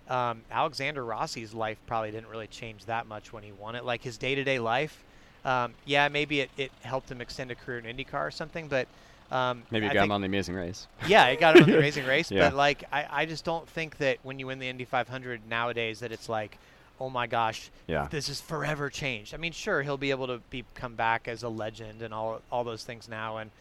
Um, 0.08 0.44
Alexander 0.52 1.04
Rossi's 1.04 1.56
life 1.56 1.80
probably 1.88 2.12
didn't 2.12 2.30
really 2.30 2.46
change 2.46 2.86
that 2.86 3.08
much 3.08 3.34
when 3.34 3.42
he 3.42 3.52
won 3.52 3.74
it. 3.74 3.84
Like 3.84 4.04
his 4.04 4.20
day-to-day 4.20 4.60
life, 4.60 5.04
um, 5.44 5.74
yeah, 5.86 6.10
maybe 6.10 6.42
it, 6.42 6.52
it 6.58 6.72
helped 6.84 7.10
him 7.10 7.22
extend 7.22 7.50
a 7.50 7.56
career 7.56 7.80
in 7.80 7.86
IndyCar 7.98 8.28
or 8.28 8.30
something, 8.30 8.68
but 8.68 8.88
um, 9.32 9.64
Maybe 9.72 9.88
I 9.88 9.90
you 9.90 9.94
got 9.96 10.02
think- 10.02 10.10
him 10.10 10.12
on 10.12 10.22
the 10.22 10.28
Amazing 10.28 10.54
Race. 10.54 10.86
yeah, 11.08 11.26
it 11.30 11.40
got 11.40 11.56
him 11.58 11.64
on 11.64 11.70
the 11.72 11.78
Amazing 11.80 12.06
Race, 12.06 12.30
Yeah. 12.30 12.50
but 12.50 12.56
like 12.56 12.84
I, 12.94 13.08
I 13.10 13.26
just 13.26 13.44
don't 13.46 13.68
think 13.68 13.98
that 13.98 14.20
when 14.22 14.38
you 14.38 14.46
win 14.46 14.60
the 14.60 14.70
Indy 14.70 14.86
500 14.86 15.42
nowadays 15.50 16.02
that 16.02 16.12
it's 16.12 16.30
like, 16.30 16.60
oh 17.00 17.10
my 17.10 17.28
gosh, 17.28 17.70
Yeah. 17.88 18.08
this 18.10 18.30
is 18.30 18.40
forever 18.42 18.90
changed. 18.90 19.34
I 19.34 19.38
mean, 19.38 19.52
sure, 19.52 19.82
he'll 19.84 19.98
be 19.98 20.12
able 20.12 20.28
to 20.28 20.40
be 20.50 20.64
come 20.76 20.96
back 20.96 21.28
as 21.28 21.44
a 21.44 21.50
legend 21.50 22.02
and 22.02 22.14
all 22.14 22.42
all 22.52 22.64
those 22.64 22.84
things 22.84 23.08
now, 23.10 23.38
and 23.38 23.52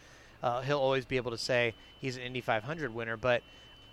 uh, 0.43 0.61
he'll 0.61 0.79
always 0.79 1.05
be 1.05 1.17
able 1.17 1.31
to 1.31 1.37
say 1.37 1.73
he's 1.99 2.15
an 2.17 2.23
Indy 2.23 2.41
500 2.41 2.93
winner. 2.93 3.17
But 3.17 3.41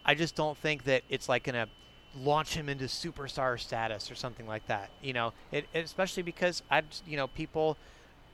I 0.05 0.15
just 0.15 0.35
don't 0.35 0.57
think 0.59 0.85
that 0.85 1.03
it's 1.09 1.29
like 1.29 1.45
gonna 1.45 1.67
launch 2.15 2.55
him 2.55 2.69
into 2.69 2.85
superstar 2.85 3.59
status 3.59 4.11
or 4.11 4.15
something 4.15 4.47
like 4.47 4.67
that. 4.67 4.91
You 5.03 5.13
know, 5.15 5.33
it, 5.51 5.67
it- 5.73 5.85
especially 5.85 6.23
because 6.23 6.63
I, 6.71 6.83
you 7.07 7.17
know, 7.17 7.27
people 7.27 7.77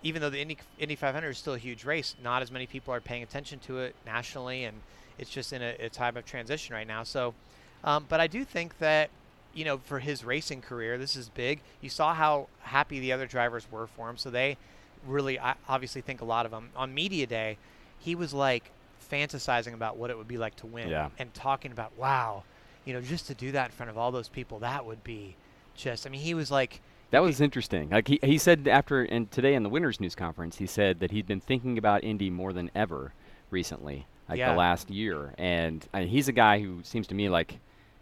even 0.04 0.22
though 0.22 0.30
the 0.30 0.40
Indy, 0.40 0.56
Indy 0.78 0.94
500 0.94 1.28
is 1.30 1.38
still 1.38 1.54
a 1.54 1.58
huge 1.58 1.84
race, 1.84 2.14
not 2.22 2.40
as 2.40 2.52
many 2.52 2.66
people 2.68 2.94
are 2.94 3.00
paying 3.00 3.24
attention 3.24 3.58
to 3.60 3.78
it 3.80 3.96
nationally, 4.06 4.62
and 4.64 4.76
it's 5.18 5.28
just 5.28 5.52
in 5.52 5.60
a, 5.60 5.74
a 5.80 5.88
time 5.88 6.16
of 6.16 6.24
transition 6.24 6.72
right 6.72 6.86
now. 6.86 7.02
So, 7.02 7.34
um, 7.82 8.06
but 8.08 8.20
I 8.20 8.28
do 8.28 8.44
think 8.44 8.78
that, 8.78 9.10
you 9.58 9.64
know, 9.64 9.78
for 9.78 9.98
his 9.98 10.24
racing 10.24 10.62
career, 10.62 10.96
this 10.98 11.16
is 11.16 11.28
big. 11.30 11.60
You 11.80 11.88
saw 11.90 12.14
how 12.14 12.46
happy 12.60 13.00
the 13.00 13.12
other 13.12 13.26
drivers 13.26 13.66
were 13.72 13.88
for 13.88 14.08
him, 14.08 14.16
so 14.16 14.30
they 14.30 14.56
really, 15.04 15.38
I 15.40 15.54
obviously, 15.68 16.00
think 16.00 16.20
a 16.20 16.24
lot 16.24 16.46
of 16.46 16.52
them. 16.52 16.70
On 16.76 16.94
media 16.94 17.26
day, 17.26 17.58
he 17.98 18.14
was 18.14 18.32
like 18.32 18.70
fantasizing 19.10 19.74
about 19.74 19.96
what 19.96 20.10
it 20.10 20.16
would 20.16 20.28
be 20.28 20.38
like 20.38 20.54
to 20.56 20.66
win, 20.66 20.88
Yeah. 20.88 21.08
and 21.18 21.34
talking 21.34 21.72
about, 21.72 21.90
wow, 21.98 22.44
you 22.84 22.92
know, 22.92 23.00
just 23.00 23.26
to 23.26 23.34
do 23.34 23.50
that 23.52 23.66
in 23.66 23.72
front 23.72 23.90
of 23.90 23.98
all 23.98 24.12
those 24.12 24.28
people, 24.28 24.60
that 24.60 24.86
would 24.86 25.02
be 25.02 25.34
just. 25.74 26.06
I 26.06 26.10
mean, 26.10 26.20
he 26.20 26.34
was 26.34 26.50
like. 26.52 26.80
That 27.10 27.22
was 27.22 27.40
interesting. 27.40 27.88
Like 27.90 28.06
he, 28.06 28.20
he 28.22 28.38
said 28.38 28.68
after 28.68 29.02
and 29.02 29.30
today 29.30 29.54
in 29.54 29.62
the 29.64 29.68
winners 29.70 29.98
news 29.98 30.14
conference, 30.14 30.58
he 30.58 30.66
said 30.66 31.00
that 31.00 31.10
he'd 31.10 31.26
been 31.26 31.40
thinking 31.40 31.78
about 31.78 32.04
Indy 32.04 32.30
more 32.30 32.52
than 32.52 32.70
ever 32.76 33.12
recently, 33.50 34.06
like 34.28 34.38
Yeah. 34.38 34.52
the 34.52 34.58
last 34.58 34.88
year. 34.90 35.34
And 35.38 35.84
I 35.94 36.02
he's 36.04 36.28
a 36.28 36.32
guy 36.32 36.60
who 36.60 36.80
seems 36.84 37.06
to 37.08 37.14
me 37.14 37.28
like 37.28 37.58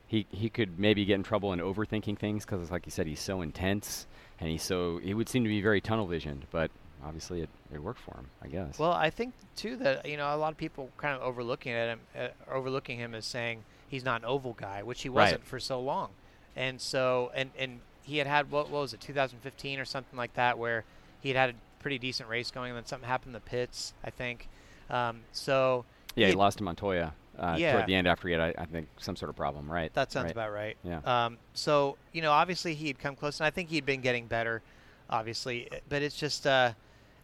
he 0.07 0.27
he 0.31 0.49
could 0.49 0.79
maybe 0.79 1.05
get 1.05 1.15
in 1.15 1.23
trouble 1.23 1.53
in 1.53 1.59
overthinking 1.59 2.19
things 2.19 2.45
because, 2.45 2.71
like 2.71 2.87
you 2.87 2.93
said, 2.93 3.07
he's 3.07 3.21
so 3.21 3.43
intense 3.43 4.07
and 4.41 4.49
he's 4.51 4.63
so 4.63 4.99
he 4.99 5.15
would 5.15 5.29
seem 5.29 5.43
to 5.45 5.49
be 5.49 5.61
very 5.61 5.81
tunnel 5.81 6.07
visioned. 6.07 6.47
But 6.51 6.71
obviously, 7.05 7.43
it, 7.43 7.49
it 7.73 7.83
worked 7.83 8.01
for 8.01 8.15
him, 8.17 8.27
I 8.43 8.49
guess. 8.49 8.79
Well, 8.79 8.93
I 8.93 9.11
think 9.11 9.35
too 9.57 9.77
that 9.77 10.07
you 10.07 10.17
know 10.17 10.35
a 10.35 10.37
lot 10.37 10.53
of 10.53 10.59
people 10.59 10.91
kind 10.97 11.15
of 11.15 11.23
overlooking 11.23 11.73
at 11.73 11.89
him, 11.89 12.01
uh, 12.19 12.29
overlooking 12.51 12.99
him 12.99 13.15
as 13.15 13.27
saying 13.27 13.65
he's 13.89 14.05
not 14.05 14.21
an 14.23 14.27
oval 14.27 14.55
guy, 14.55 14.83
which 14.83 15.03
he 15.03 15.09
wasn't 15.09 15.45
for 15.45 15.59
so 15.59 15.81
long, 15.81 16.11
and 16.55 16.81
so 16.81 17.33
and 17.35 17.51
and 17.59 17.81
he 18.03 18.19
had 18.19 18.27
had 18.29 18.51
what, 18.51 18.71
what 18.71 18.83
was 18.83 18.95
it 18.95 19.01
2015 19.01 19.81
or 19.81 19.85
something 19.85 20.17
like 20.17 20.35
that 20.35 20.59
where 20.59 20.85
he 21.21 21.31
had 21.31 21.37
had 21.37 21.51
a 21.51 21.55
pretty 21.81 21.99
decent 21.99 22.29
race 22.29 22.53
going, 22.53 22.71
and 22.71 22.77
then 22.77 22.87
something 22.87 23.09
happened 23.09 23.31
in 23.31 23.33
the 23.33 23.41
pits, 23.41 23.93
I 24.05 24.11
think. 24.11 24.49
Um, 24.89 25.23
so 25.33 25.85
yeah, 26.15 26.27
he 26.27 26.33
he- 26.33 26.37
lost 26.39 26.59
to 26.59 26.65
Montoya 26.65 27.15
uh, 27.39 27.57
Yeah. 27.59 27.73
toward 27.73 27.87
the 27.87 27.95
end 27.95 28.07
after 28.07 28.29
he 28.29 28.33
had, 28.35 28.41
I, 28.41 28.55
I 28.63 28.65
think, 28.67 28.89
some 28.99 29.17
sort 29.17 29.31
of 29.31 29.37
problem, 29.37 29.71
right? 29.71 29.93
That 29.95 30.13
sounds 30.13 30.25
right. 30.25 30.33
about 30.33 30.53
right. 30.53 30.77
Yeah. 30.83 31.01
Um, 31.05 31.39
so 31.55 31.97
you 32.13 32.23
know, 32.23 32.33
obviously 32.33 32.75
he 32.75 32.87
had 32.89 32.99
come 32.99 33.17
close, 33.17 33.41
and 33.41 33.47
I 33.47 33.51
think 33.51 33.69
he'd 33.71 33.87
been 33.87 34.01
getting 34.01 34.27
better, 34.27 34.63
obviously. 35.11 35.69
But 35.89 36.03
it's 36.03 36.17
just, 36.17 36.47
uh, 36.47 36.73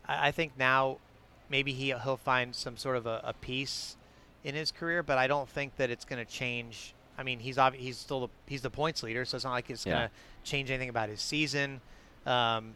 I, 0.06 0.28
I 0.28 0.30
think 0.32 0.52
now 0.58 0.98
maybe 1.48 1.72
he 1.72 1.86
he'll 1.86 2.16
find 2.16 2.54
some 2.54 2.76
sort 2.76 2.96
of 2.96 3.06
a, 3.06 3.20
a 3.24 3.32
peace 3.34 3.96
in 4.44 4.54
his 4.54 4.70
career, 4.72 5.02
but 5.02 5.18
I 5.18 5.26
don't 5.26 5.48
think 5.48 5.76
that 5.76 5.90
it's 5.90 6.04
going 6.04 6.24
to 6.24 6.30
change. 6.30 6.94
I 7.18 7.22
mean, 7.22 7.38
he's 7.40 7.58
he's 7.74 7.98
still 7.98 8.20
the, 8.20 8.28
he's 8.46 8.62
the 8.62 8.70
points 8.70 9.02
leader, 9.02 9.24
so 9.24 9.36
it's 9.36 9.44
not 9.44 9.52
like 9.52 9.70
it's 9.70 9.86
Yeah. 9.86 9.92
going 9.92 10.08
to 10.08 10.50
change 10.50 10.70
anything 10.70 10.88
about 10.88 11.08
his 11.08 11.20
season. 11.20 11.80
Um, 12.26 12.74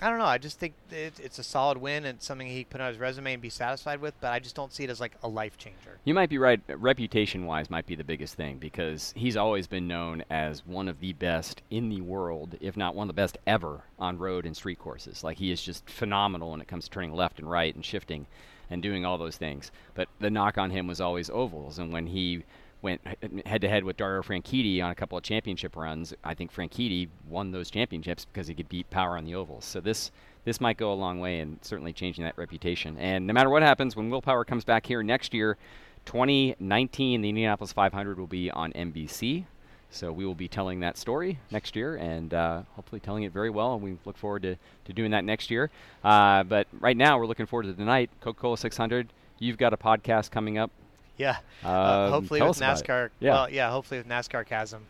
I 0.00 0.10
don't 0.10 0.20
know. 0.20 0.26
I 0.26 0.38
just 0.38 0.60
think 0.60 0.74
it, 0.92 1.18
it's 1.18 1.40
a 1.40 1.42
solid 1.42 1.78
win 1.78 2.04
and 2.04 2.22
something 2.22 2.46
he 2.46 2.62
put 2.64 2.80
on 2.80 2.88
his 2.88 2.98
resume 2.98 3.32
and 3.32 3.42
be 3.42 3.50
satisfied 3.50 4.00
with. 4.00 4.14
But 4.20 4.32
I 4.32 4.38
just 4.38 4.54
don't 4.54 4.72
see 4.72 4.84
it 4.84 4.90
as 4.90 5.00
like 5.00 5.16
a 5.24 5.28
life 5.28 5.58
changer. 5.58 5.98
You 6.04 6.14
might 6.14 6.30
be 6.30 6.38
right. 6.38 6.60
Reputation-wise, 6.68 7.68
might 7.68 7.86
be 7.86 7.96
the 7.96 8.04
biggest 8.04 8.34
thing 8.34 8.58
because 8.58 9.12
he's 9.16 9.36
always 9.36 9.66
been 9.66 9.88
known 9.88 10.22
as 10.30 10.64
one 10.64 10.88
of 10.88 11.00
the 11.00 11.14
best 11.14 11.62
in 11.70 11.88
the 11.88 12.00
world, 12.00 12.56
if 12.60 12.76
not 12.76 12.94
one 12.94 13.08
of 13.08 13.14
the 13.14 13.20
best 13.20 13.38
ever 13.46 13.82
on 13.98 14.18
road 14.18 14.46
and 14.46 14.56
street 14.56 14.78
courses. 14.78 15.24
Like 15.24 15.38
he 15.38 15.50
is 15.50 15.62
just 15.62 15.90
phenomenal 15.90 16.52
when 16.52 16.60
it 16.60 16.68
comes 16.68 16.84
to 16.84 16.90
turning 16.90 17.12
left 17.12 17.40
and 17.40 17.50
right 17.50 17.74
and 17.74 17.84
shifting 17.84 18.26
and 18.70 18.82
doing 18.82 19.04
all 19.04 19.18
those 19.18 19.36
things. 19.36 19.72
But 19.94 20.08
the 20.20 20.30
knock 20.30 20.58
on 20.58 20.70
him 20.70 20.86
was 20.86 21.00
always 21.00 21.28
ovals, 21.30 21.78
and 21.78 21.92
when 21.92 22.06
he 22.06 22.44
went 22.82 23.00
head 23.46 23.60
to 23.60 23.68
head 23.68 23.84
with 23.84 23.96
Dario 23.96 24.22
Franchitti 24.22 24.82
on 24.82 24.90
a 24.90 24.94
couple 24.94 25.18
of 25.18 25.24
championship 25.24 25.76
runs. 25.76 26.14
I 26.24 26.34
think 26.34 26.54
Franchitti 26.54 27.08
won 27.28 27.50
those 27.50 27.70
championships 27.70 28.24
because 28.24 28.46
he 28.46 28.54
could 28.54 28.68
beat 28.68 28.88
Power 28.90 29.16
on 29.16 29.24
the 29.24 29.34
ovals. 29.34 29.64
So 29.64 29.80
this 29.80 30.10
this 30.44 30.60
might 30.60 30.76
go 30.76 30.92
a 30.92 30.94
long 30.94 31.20
way 31.20 31.40
in 31.40 31.58
certainly 31.62 31.92
changing 31.92 32.24
that 32.24 32.38
reputation. 32.38 32.96
And 32.98 33.26
no 33.26 33.34
matter 33.34 33.50
what 33.50 33.62
happens, 33.62 33.96
when 33.96 34.08
Will 34.08 34.22
Power 34.22 34.44
comes 34.44 34.64
back 34.64 34.86
here 34.86 35.02
next 35.02 35.34
year, 35.34 35.58
2019, 36.06 37.20
the 37.20 37.28
Indianapolis 37.28 37.72
500 37.72 38.18
will 38.18 38.26
be 38.26 38.50
on 38.50 38.72
NBC. 38.72 39.44
So 39.90 40.12
we 40.12 40.24
will 40.24 40.34
be 40.34 40.48
telling 40.48 40.80
that 40.80 40.96
story 40.96 41.38
next 41.50 41.74
year 41.74 41.96
and 41.96 42.32
uh, 42.32 42.62
hopefully 42.76 43.00
telling 43.00 43.24
it 43.24 43.32
very 43.32 43.50
well. 43.50 43.74
And 43.74 43.82
we 43.82 43.98
look 44.04 44.16
forward 44.16 44.42
to, 44.42 44.56
to 44.84 44.92
doing 44.92 45.10
that 45.10 45.24
next 45.24 45.50
year. 45.50 45.70
Uh, 46.04 46.44
but 46.44 46.66
right 46.80 46.96
now, 46.96 47.18
we're 47.18 47.26
looking 47.26 47.46
forward 47.46 47.64
to 47.64 47.74
tonight, 47.74 48.10
Coca 48.20 48.40
Cola 48.40 48.56
600. 48.58 49.08
You've 49.38 49.58
got 49.58 49.72
a 49.72 49.76
podcast 49.76 50.30
coming 50.30 50.58
up 50.58 50.70
yeah. 51.28 51.38
Um, 51.64 51.72
uh, 51.72 52.10
hopefully 52.10 52.40
with 52.40 52.58
NASCAR. 52.58 53.10
Yeah. 53.20 53.32
Well, 53.32 53.50
yeah. 53.50 53.70
Hopefully 53.70 53.98
with 53.98 54.08
NASCAR 54.08 54.46
Casm. 54.46 54.80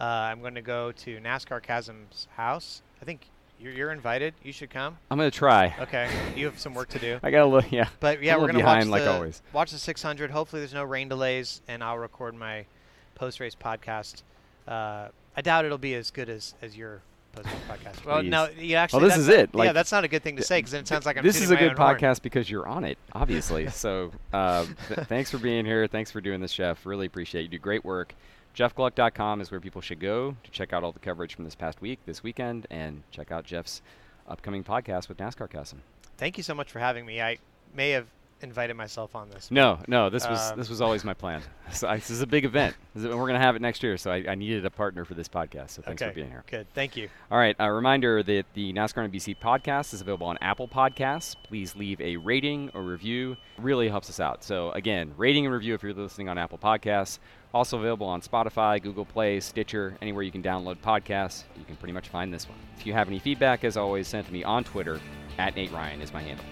Uh, 0.00 0.04
I'm 0.04 0.40
going 0.40 0.54
to 0.54 0.62
go 0.62 0.92
to 0.92 1.18
NASCAR 1.18 1.62
Casm's 1.62 2.28
house. 2.36 2.82
I 3.02 3.04
think 3.04 3.28
you're, 3.60 3.72
you're 3.72 3.92
invited. 3.92 4.34
You 4.42 4.52
should 4.52 4.70
come. 4.70 4.98
I'm 5.10 5.18
going 5.18 5.30
to 5.30 5.36
try. 5.36 5.74
Okay. 5.80 6.08
you 6.36 6.46
have 6.46 6.58
some 6.58 6.74
work 6.74 6.88
to 6.90 6.98
do. 6.98 7.18
I 7.22 7.30
got 7.30 7.40
to 7.40 7.46
look. 7.46 7.72
Yeah. 7.72 7.88
But 8.00 8.22
yeah, 8.22 8.34
I'm 8.34 8.40
we're 8.40 8.52
going 8.52 8.58
to 8.58 8.64
watch 8.64 8.86
like 8.86 9.04
the, 9.04 9.12
always. 9.12 9.42
Watch 9.52 9.72
the 9.72 9.78
600. 9.78 10.30
Hopefully 10.30 10.60
there's 10.60 10.74
no 10.74 10.84
rain 10.84 11.08
delays, 11.08 11.62
and 11.68 11.82
I'll 11.82 11.98
record 11.98 12.34
my 12.34 12.66
post-race 13.14 13.56
podcast. 13.56 14.22
Uh, 14.66 15.08
I 15.36 15.40
doubt 15.40 15.64
it'll 15.64 15.78
be 15.78 15.94
as 15.94 16.10
good 16.10 16.28
as 16.28 16.54
as 16.62 16.76
your 16.76 17.00
post-race 17.42 17.62
podcast. 17.68 18.04
Well, 18.04 18.20
Please. 18.20 18.30
no, 18.30 18.48
you 18.58 18.76
actually. 18.76 19.00
Well, 19.00 19.08
this 19.10 19.18
is 19.18 19.28
it. 19.28 19.54
Like, 19.54 19.66
yeah, 19.66 19.72
that's 19.72 19.92
not 19.92 20.04
a 20.04 20.08
good 20.08 20.22
thing 20.22 20.36
to 20.36 20.42
say 20.42 20.58
because 20.58 20.72
then 20.72 20.82
it 20.82 20.88
sounds 20.88 21.06
like 21.06 21.16
I'm. 21.16 21.24
this 21.24 21.40
is 21.40 21.50
a 21.50 21.54
my 21.54 21.60
good 21.60 21.70
own 21.70 21.76
horn. 21.76 21.96
podcast 21.96 22.22
because 22.22 22.50
you're 22.50 22.66
on 22.66 22.84
it, 22.84 22.98
obviously. 23.12 23.68
so 23.70 24.10
uh, 24.32 24.66
th- 24.88 25.00
thanks 25.06 25.30
for 25.30 25.38
being 25.38 25.64
here. 25.64 25.86
Thanks 25.86 26.10
for 26.10 26.20
doing 26.20 26.40
this, 26.40 26.52
Jeff. 26.52 26.84
Really 26.86 27.06
appreciate 27.06 27.40
it. 27.40 27.44
You 27.44 27.48
do 27.50 27.58
great 27.58 27.84
work. 27.84 28.14
JeffGluck.com 28.56 29.40
is 29.40 29.50
where 29.50 29.60
people 29.60 29.80
should 29.80 30.00
go 30.00 30.34
to 30.42 30.50
check 30.50 30.72
out 30.72 30.82
all 30.82 30.92
the 30.92 30.98
coverage 30.98 31.34
from 31.34 31.44
this 31.44 31.54
past 31.54 31.80
week, 31.80 32.00
this 32.06 32.22
weekend, 32.22 32.66
and 32.70 33.02
check 33.10 33.30
out 33.30 33.44
Jeff's 33.44 33.82
upcoming 34.26 34.64
podcast 34.64 35.08
with 35.08 35.18
NASCAR 35.18 35.48
Casm. 35.48 35.76
Thank 36.16 36.36
you 36.36 36.42
so 36.42 36.54
much 36.54 36.70
for 36.72 36.80
having 36.80 37.06
me. 37.06 37.20
I 37.22 37.38
may 37.74 37.90
have 37.90 38.06
invited 38.40 38.74
myself 38.74 39.14
on 39.14 39.30
this. 39.30 39.50
No, 39.50 39.78
no, 39.88 40.10
this 40.10 40.26
was 40.26 40.52
Um, 40.52 40.58
this 40.58 40.68
was 40.68 40.80
always 40.80 41.04
my 41.04 41.14
plan. 41.14 41.42
So 41.70 41.86
I, 41.86 41.96
this 41.96 42.08
is 42.08 42.22
a 42.22 42.26
big 42.26 42.46
event. 42.46 42.74
We're 42.94 43.10
going 43.10 43.34
to 43.34 43.38
have 43.38 43.54
it 43.54 43.60
next 43.60 43.82
year, 43.82 43.98
so 43.98 44.10
I, 44.10 44.24
I 44.26 44.34
needed 44.36 44.64
a 44.64 44.70
partner 44.70 45.04
for 45.04 45.12
this 45.12 45.28
podcast. 45.28 45.68
So 45.68 45.82
thanks 45.82 46.00
okay. 46.00 46.10
for 46.10 46.14
being 46.14 46.30
here. 46.30 46.42
Good. 46.46 46.66
Thank 46.72 46.96
you. 46.96 47.10
All 47.30 47.36
right, 47.36 47.54
a 47.58 47.70
reminder 47.70 48.22
that 48.22 48.46
the 48.54 48.72
NASCAR 48.72 49.06
NBC 49.06 49.36
podcast 49.36 49.92
is 49.92 50.00
available 50.00 50.26
on 50.28 50.38
Apple 50.40 50.66
Podcasts. 50.66 51.36
Please 51.44 51.76
leave 51.76 52.00
a 52.00 52.16
rating 52.16 52.70
or 52.72 52.82
review. 52.82 53.32
It 53.32 53.62
really 53.62 53.90
helps 53.90 54.08
us 54.08 54.18
out. 54.18 54.42
So, 54.44 54.70
again, 54.70 55.12
rating 55.18 55.44
and 55.44 55.54
review 55.54 55.74
if 55.74 55.82
you're 55.82 55.92
listening 55.92 56.30
on 56.30 56.38
Apple 56.38 56.56
Podcasts. 56.56 57.18
Also 57.52 57.78
available 57.78 58.06
on 58.06 58.22
Spotify, 58.22 58.82
Google 58.82 59.04
Play, 59.04 59.38
Stitcher, 59.40 59.96
anywhere 60.00 60.22
you 60.22 60.32
can 60.32 60.42
download 60.42 60.78
podcasts. 60.78 61.44
You 61.58 61.64
can 61.64 61.76
pretty 61.76 61.92
much 61.92 62.08
find 62.08 62.32
this 62.32 62.48
one. 62.48 62.58
If 62.78 62.86
you 62.86 62.94
have 62.94 63.08
any 63.08 63.18
feedback, 63.18 63.62
as 63.64 63.76
always, 63.76 64.08
send 64.08 64.24
it 64.24 64.28
to 64.28 64.32
me 64.32 64.42
on 64.42 64.64
Twitter. 64.64 65.00
At 65.38 65.54
Nate 65.54 65.70
Ryan 65.70 66.00
is 66.00 66.12
my 66.12 66.22
handle. 66.22 66.44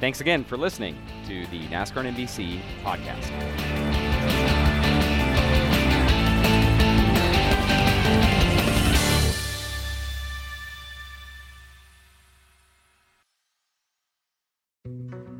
Thanks 0.00 0.22
again 0.22 0.44
for 0.44 0.56
listening 0.56 0.96
to 1.26 1.46
the 1.48 1.66
NASCAR 1.68 2.10
NBC 2.10 2.60
podcast. 2.82 4.59